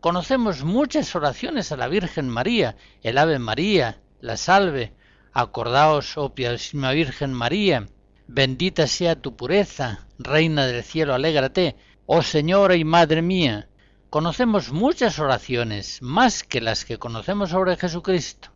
Conocemos 0.00 0.64
muchas 0.64 1.14
oraciones 1.14 1.70
a 1.70 1.76
la 1.76 1.86
Virgen 1.86 2.28
María, 2.28 2.74
el 3.02 3.18
Ave 3.18 3.38
María, 3.38 4.01
la 4.22 4.36
Salve, 4.36 4.92
acordaos, 5.32 6.16
oh 6.16 6.32
piadosísima 6.32 6.92
Virgen 6.92 7.32
María, 7.32 7.88
bendita 8.28 8.86
sea 8.86 9.16
tu 9.16 9.36
pureza, 9.36 10.06
Reina 10.18 10.66
del 10.66 10.84
cielo, 10.84 11.12
alégrate, 11.12 11.76
Oh 12.06 12.22
Señora 12.22 12.76
y 12.76 12.84
Madre 12.84 13.20
mía, 13.20 13.68
conocemos 14.10 14.72
muchas 14.72 15.18
oraciones, 15.18 16.00
más 16.02 16.44
que 16.44 16.60
las 16.60 16.84
que 16.84 16.98
conocemos 16.98 17.50
sobre 17.50 17.76
Jesucristo. 17.76 18.50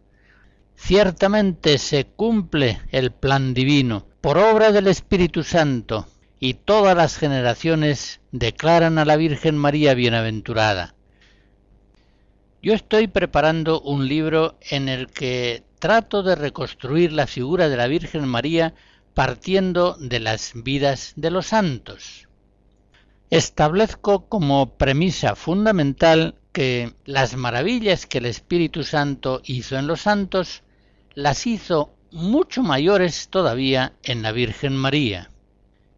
Ciertamente 0.77 1.79
se 1.79 2.07
cumple 2.07 2.81
el 2.91 3.11
plan 3.11 3.53
divino 3.53 4.07
por 4.21 4.39
obra 4.39 4.71
del 4.71 4.87
Espíritu 4.87 5.43
Santo, 5.43 6.07
y 6.39 6.55
todas 6.55 6.97
las 6.97 7.17
generaciones 7.17 8.21
declaran 8.31 8.99
a 8.99 9.05
la 9.05 9.17
Virgen 9.17 9.57
María 9.57 9.95
bienaventurada. 9.95 10.96
Yo 12.63 12.75
estoy 12.75 13.07
preparando 13.07 13.81
un 13.81 14.09
libro 14.09 14.59
en 14.71 14.89
el 14.89 15.09
que 15.09 15.63
trato 15.79 16.23
de 16.23 16.35
reconstruir 16.35 17.13
la 17.13 17.27
figura 17.27 17.69
de 17.69 17.77
la 17.77 17.87
Virgen 17.87 18.27
María 18.27 18.75
partiendo 19.15 19.97
de 20.01 20.21
las 20.21 20.53
vidas 20.55 21.13
de 21.17 21.31
los 21.31 21.47
santos. 21.49 22.29
Establezco 23.31 24.27
como 24.29 24.77
premisa 24.77 25.35
fundamental 25.35 26.35
que 26.53 26.95
las 27.05 27.37
maravillas 27.37 28.07
que 28.07 28.19
el 28.19 28.27
Espíritu 28.27 28.83
Santo 28.85 29.43
hizo 29.45 29.77
en 29.77 29.87
los 29.87 30.01
santos 30.01 30.63
las 31.15 31.47
hizo 31.47 31.93
mucho 32.11 32.63
mayores 32.63 33.29
todavía 33.29 33.93
en 34.03 34.23
la 34.23 34.33
Virgen 34.33 34.77
María. 34.77 35.31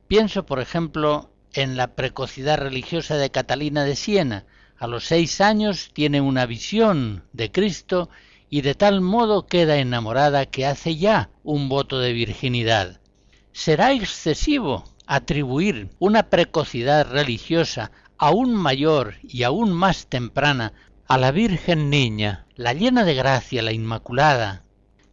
Pienso, 0.08 0.46
por 0.46 0.58
ejemplo, 0.60 1.30
en 1.52 1.76
la 1.76 1.94
precocidad 1.94 2.58
religiosa 2.58 3.16
de 3.16 3.30
Catalina 3.30 3.84
de 3.84 3.94
Siena. 3.94 4.46
A 4.78 4.86
los 4.86 5.04
seis 5.04 5.40
años 5.40 5.90
tiene 5.92 6.20
una 6.20 6.46
visión 6.46 7.24
de 7.32 7.50
Cristo 7.50 8.08
y 8.48 8.60
de 8.60 8.74
tal 8.74 9.00
modo 9.00 9.46
queda 9.46 9.78
enamorada 9.78 10.46
que 10.46 10.66
hace 10.66 10.96
ya 10.96 11.30
un 11.42 11.68
voto 11.68 11.98
de 11.98 12.12
virginidad. 12.12 13.00
¿Será 13.52 13.92
excesivo 13.92 14.84
atribuir 15.06 15.90
una 15.98 16.30
precocidad 16.30 17.10
religiosa 17.10 17.90
aún 18.18 18.54
mayor 18.54 19.14
y 19.22 19.42
aún 19.44 19.72
más 19.72 20.06
temprana 20.06 20.72
a 21.06 21.16
la 21.16 21.30
Virgen 21.32 21.88
Niña, 21.88 22.44
la 22.54 22.74
llena 22.74 23.04
de 23.04 23.14
gracia, 23.14 23.62
la 23.62 23.72
Inmaculada. 23.72 24.62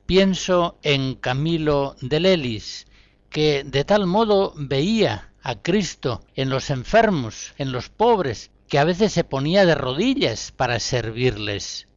Pienso 0.05 0.77
en 0.83 1.15
Camilo 1.15 1.95
de 2.01 2.19
Lelis, 2.19 2.87
que 3.29 3.63
de 3.63 3.85
tal 3.85 4.05
modo 4.05 4.53
veía 4.57 5.31
a 5.41 5.55
Cristo 5.55 6.25
en 6.35 6.49
los 6.49 6.69
enfermos, 6.69 7.53
en 7.57 7.71
los 7.71 7.89
pobres, 7.89 8.51
que 8.67 8.79
a 8.79 8.83
veces 8.83 9.13
se 9.13 9.23
ponía 9.23 9.65
de 9.65 9.75
rodillas 9.75 10.51
para 10.51 10.79
servirles. 10.79 11.87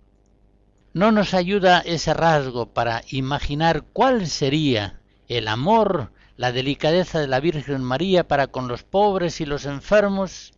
No 0.93 1.13
nos 1.13 1.35
ayuda 1.35 1.81
ese 1.81 2.15
rasgo 2.15 2.73
para 2.73 3.03
imaginar 3.11 3.85
cuál 3.93 4.27
sería 4.27 5.01
el 5.29 5.49
amor 5.49 6.13
la 6.39 6.53
delicadeza 6.53 7.19
de 7.19 7.27
la 7.27 7.41
Virgen 7.41 7.83
María 7.83 8.27
para 8.27 8.47
con 8.47 8.69
los 8.69 8.85
pobres 8.85 9.41
y 9.41 9.45
los 9.45 9.67
enfermos, 9.67 10.53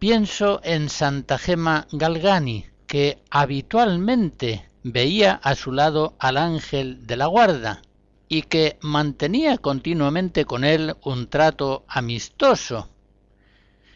pienso 0.00 0.60
en 0.64 0.88
Santa 0.88 1.38
Gema 1.38 1.86
Galgani, 1.92 2.66
que 2.88 3.22
habitualmente 3.30 4.68
veía 4.82 5.34
a 5.44 5.54
su 5.54 5.70
lado 5.70 6.16
al 6.18 6.36
ángel 6.36 7.06
de 7.06 7.16
la 7.16 7.26
guarda 7.26 7.82
y 8.28 8.42
que 8.42 8.76
mantenía 8.80 9.58
continuamente 9.58 10.44
con 10.44 10.64
él 10.64 10.96
un 11.04 11.28
trato 11.28 11.84
amistoso. 11.86 12.90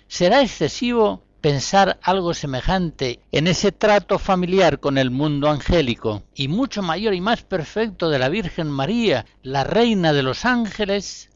¿Será 0.09 0.41
excesivo 0.41 1.23
pensar 1.43 1.99
algo 2.03 2.33
semejante 2.33 3.21
en 3.31 3.47
ese 3.47 3.73
trato 3.73 4.19
familiar 4.19 4.81
con 4.81 4.97
el 4.97 5.11
mundo 5.11 5.51
angélico 5.51 6.23
y 6.35 6.49
mucho 6.49 6.83
mayor 6.83 7.13
y 7.13 7.21
más 7.21 7.43
perfecto 7.43 8.09
de 8.09 8.19
la 8.19 8.31
Virgen 8.31 8.71
María, 8.71 9.27
la 9.43 9.65
Reina 9.65 10.15
de 10.15 10.23
los 10.23 10.47
Ángeles, 10.47 11.29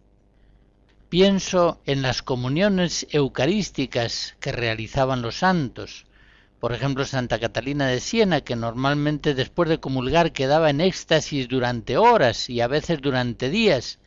pienso 1.10 1.82
en 1.84 2.00
las 2.00 2.22
comuniones 2.22 3.06
eucarísticas 3.10 4.36
que 4.40 4.52
realizaban 4.52 5.20
los 5.20 5.36
santos, 5.36 6.06
por 6.58 6.72
ejemplo 6.72 7.04
Santa 7.04 7.38
Catalina 7.38 7.88
de 7.88 8.00
Siena, 8.00 8.40
que 8.40 8.56
normalmente 8.56 9.34
después 9.34 9.68
de 9.68 9.80
comulgar 9.80 10.32
quedaba 10.32 10.70
en 10.70 10.80
éxtasis 10.80 11.46
durante 11.46 11.98
horas 11.98 12.48
y 12.48 12.62
a 12.62 12.68
veces 12.68 13.02
durante 13.02 13.50
días, 13.50 13.98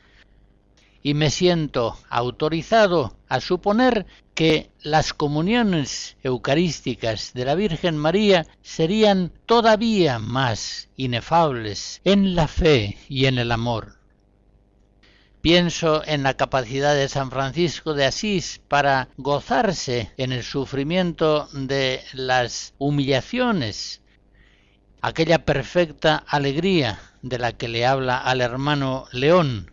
y 1.03 1.13
me 1.13 1.30
siento 1.30 1.99
autorizado 2.09 3.16
a 3.30 3.39
suponer 3.39 4.07
que 4.36 4.70
las 4.82 5.14
comuniones 5.14 6.18
eucarísticas 6.22 7.34
de 7.34 7.46
la 7.46 7.56
Virgen 7.56 7.98
María 7.98 8.46
serían 8.62 9.32
todavía 9.46 10.20
más 10.20 10.90
inefables 10.98 12.02
en 12.04 12.36
la 12.36 12.50
fe 12.50 12.98
y 13.08 13.26
en 13.26 13.38
el 13.40 13.52
amor. 13.52 13.98
Pienso 15.40 16.04
en 16.06 16.24
la 16.24 16.34
capacidad 16.34 16.94
de 16.96 17.08
San 17.08 17.32
Francisco 17.32 17.94
de 17.94 18.06
Asís 18.06 18.60
para 18.68 19.08
gozarse 19.16 20.12
en 20.18 20.34
el 20.34 20.44
sufrimiento 20.44 21.48
de 21.54 22.02
las 22.14 22.74
humillaciones, 22.78 24.02
aquella 25.02 25.46
perfecta 25.46 26.18
alegría 26.28 27.00
de 27.22 27.40
la 27.40 27.54
que 27.54 27.70
le 27.70 27.86
habla 27.86 28.18
al 28.18 28.42
hermano 28.42 29.06
León, 29.12 29.72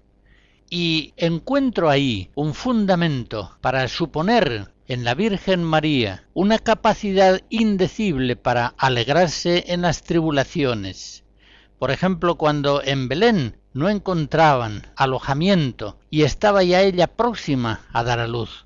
y 0.75 1.13
encuentro 1.19 1.91
ahí 1.91 2.31
un 2.35 2.55
fundamento 2.55 3.59
para 3.61 3.87
suponer 3.89 4.73
en 4.89 5.05
la 5.05 5.15
Virgen 5.15 5.63
María 5.63 6.25
una 6.33 6.59
capacidad 6.59 7.43
indecible 7.51 8.37
para 8.37 8.73
alegrarse 8.79 9.65
en 9.67 9.83
las 9.83 10.03
tribulaciones. 10.03 11.25
Por 11.79 11.91
ejemplo, 11.91 12.37
cuando 12.37 12.83
en 12.83 13.07
Belén 13.07 13.59
no 13.75 13.91
encontraban 13.91 14.87
alojamiento 14.97 15.99
y 16.09 16.23
estaba 16.23 16.63
ya 16.63 16.81
ella 16.81 17.07
próxima 17.07 17.83
a 17.93 18.03
dar 18.03 18.19
a 18.19 18.27
luz. 18.27 18.65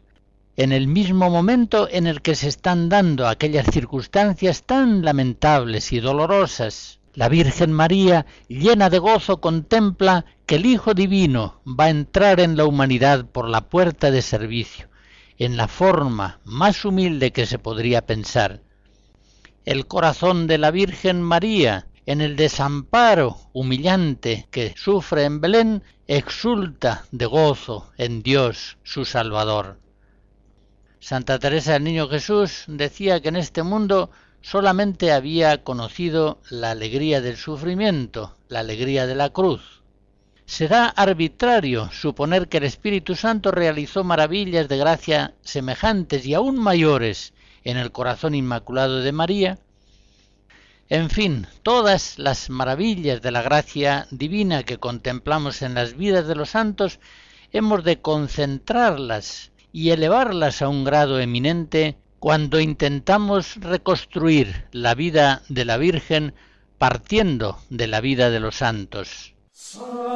En 0.57 0.71
el 0.71 0.87
mismo 0.87 1.29
momento 1.29 1.89
en 1.91 2.07
el 2.07 2.23
que 2.23 2.37
se 2.37 2.47
están 2.47 2.89
dando 2.89 3.27
aquellas 3.27 3.67
circunstancias 3.67 4.63
tan 4.63 5.05
lamentables 5.05 5.93
y 5.93 5.99
dolorosas, 5.99 7.01
la 7.15 7.29
Virgen 7.29 7.73
María, 7.73 8.27
llena 8.47 8.91
de 8.91 9.01
gozo, 9.01 9.41
contempla 9.41 10.27
que 10.47 10.55
el 10.55 10.67
Hijo 10.67 10.95
Divino 10.95 11.61
va 11.67 11.87
a 11.87 11.91
entrar 11.91 12.39
en 12.39 12.57
la 12.57 12.67
humanidad 12.67 13.27
por 13.27 13.49
la 13.49 13.69
puerta 13.69 14.13
de 14.13 14.23
servicio, 14.23 14.89
en 15.39 15.57
la 15.57 15.67
forma 15.67 16.39
más 16.45 16.85
humilde 16.85 17.33
que 17.33 17.47
se 17.47 17.59
podría 17.59 18.07
pensar. 18.07 18.63
El 19.65 19.89
corazón 19.89 20.47
de 20.47 20.59
la 20.59 20.71
Virgen 20.71 21.21
María, 21.21 21.89
en 22.07 22.21
el 22.21 22.37
desamparo 22.37 23.39
humillante 23.53 24.47
que 24.53 24.73
sufre 24.77 25.25
en 25.25 25.41
Belén, 25.41 25.83
exulta 26.07 27.05
de 27.11 27.27
gozo 27.27 27.91
en 27.99 28.23
Dios 28.23 28.79
su 28.85 29.05
Salvador. 29.05 29.81
Santa 31.01 31.41
Teresa 31.41 31.73
del 31.73 31.83
Niño 31.83 32.09
Jesús 32.09 32.65
decía 32.69 33.21
que 33.21 33.31
en 33.31 33.37
este 33.37 33.65
mundo 33.65 34.13
solamente 34.43 35.11
había 35.11 35.65
conocido 35.65 36.41
la 36.51 36.71
alegría 36.71 37.21
del 37.21 37.37
sufrimiento, 37.37 38.37
la 38.49 38.61
alegría 38.61 39.09
de 39.09 39.17
la 39.17 39.31
cruz. 39.31 39.83
Será 40.47 40.87
arbitrario 40.87 41.91
suponer 41.91 42.49
que 42.49 42.59
el 42.59 42.65
Espíritu 42.65 43.17
Santo 43.17 43.51
realizó 43.51 44.05
maravillas 44.05 44.69
de 44.69 44.77
gracia 44.79 45.35
semejantes 45.43 46.25
y 46.25 46.35
aún 46.35 46.57
mayores 46.57 47.35
en 47.65 47.77
el 47.77 47.91
corazón 47.91 48.35
inmaculado 48.37 49.01
de 49.01 49.11
María. 49.11 49.59
En 50.89 51.11
fin, 51.11 51.49
todas 51.65 52.17
las 52.21 52.49
maravillas 52.49 53.21
de 53.23 53.33
la 53.33 53.43
gracia 53.43 54.07
divina 54.13 54.63
que 54.63 54.79
contemplamos 54.79 55.63
en 55.63 55.75
las 55.75 55.97
vidas 55.97 56.29
de 56.29 56.37
los 56.37 56.51
santos 56.51 57.01
hemos 57.51 57.83
de 57.83 58.01
concentrarlas 58.01 59.51
y 59.73 59.91
elevarlas 59.91 60.63
a 60.63 60.69
un 60.69 60.85
grado 60.85 61.19
eminente 61.19 61.99
cuando 62.21 62.61
intentamos 62.61 63.57
reconstruir 63.57 64.69
la 64.71 64.95
vida 64.95 65.43
de 65.49 65.65
la 65.65 65.77
Virgen 65.77 66.35
partiendo 66.79 67.59
de 67.69 67.89
la 67.89 68.01
vida 68.01 68.31
de 68.31 68.39
los 68.39 68.55
santos. 68.55 69.36
Salve, 69.59 70.07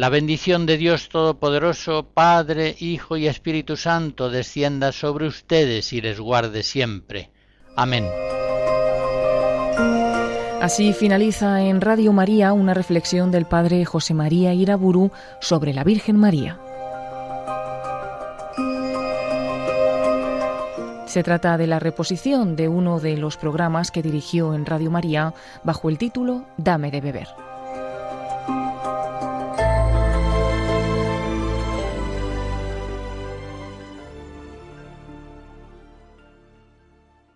La 0.00 0.08
bendición 0.08 0.64
de 0.64 0.78
Dios 0.78 1.10
Todopoderoso, 1.10 2.06
Padre, 2.14 2.74
Hijo 2.78 3.18
y 3.18 3.26
Espíritu 3.26 3.76
Santo, 3.76 4.30
descienda 4.30 4.92
sobre 4.92 5.26
ustedes 5.26 5.92
y 5.92 6.00
les 6.00 6.18
guarde 6.18 6.62
siempre. 6.62 7.28
Amén. 7.76 8.06
Así 10.62 10.94
finaliza 10.94 11.60
en 11.60 11.82
Radio 11.82 12.14
María 12.14 12.54
una 12.54 12.72
reflexión 12.72 13.30
del 13.30 13.44
Padre 13.44 13.84
José 13.84 14.14
María 14.14 14.54
Iraburu 14.54 15.10
sobre 15.38 15.74
la 15.74 15.84
Virgen 15.84 16.16
María. 16.16 16.58
Se 21.04 21.22
trata 21.22 21.58
de 21.58 21.66
la 21.66 21.78
reposición 21.78 22.56
de 22.56 22.68
uno 22.68 23.00
de 23.00 23.18
los 23.18 23.36
programas 23.36 23.90
que 23.90 24.00
dirigió 24.00 24.54
en 24.54 24.64
Radio 24.64 24.90
María 24.90 25.34
bajo 25.62 25.90
el 25.90 25.98
título 25.98 26.46
Dame 26.56 26.90
de 26.90 27.02
beber. 27.02 27.49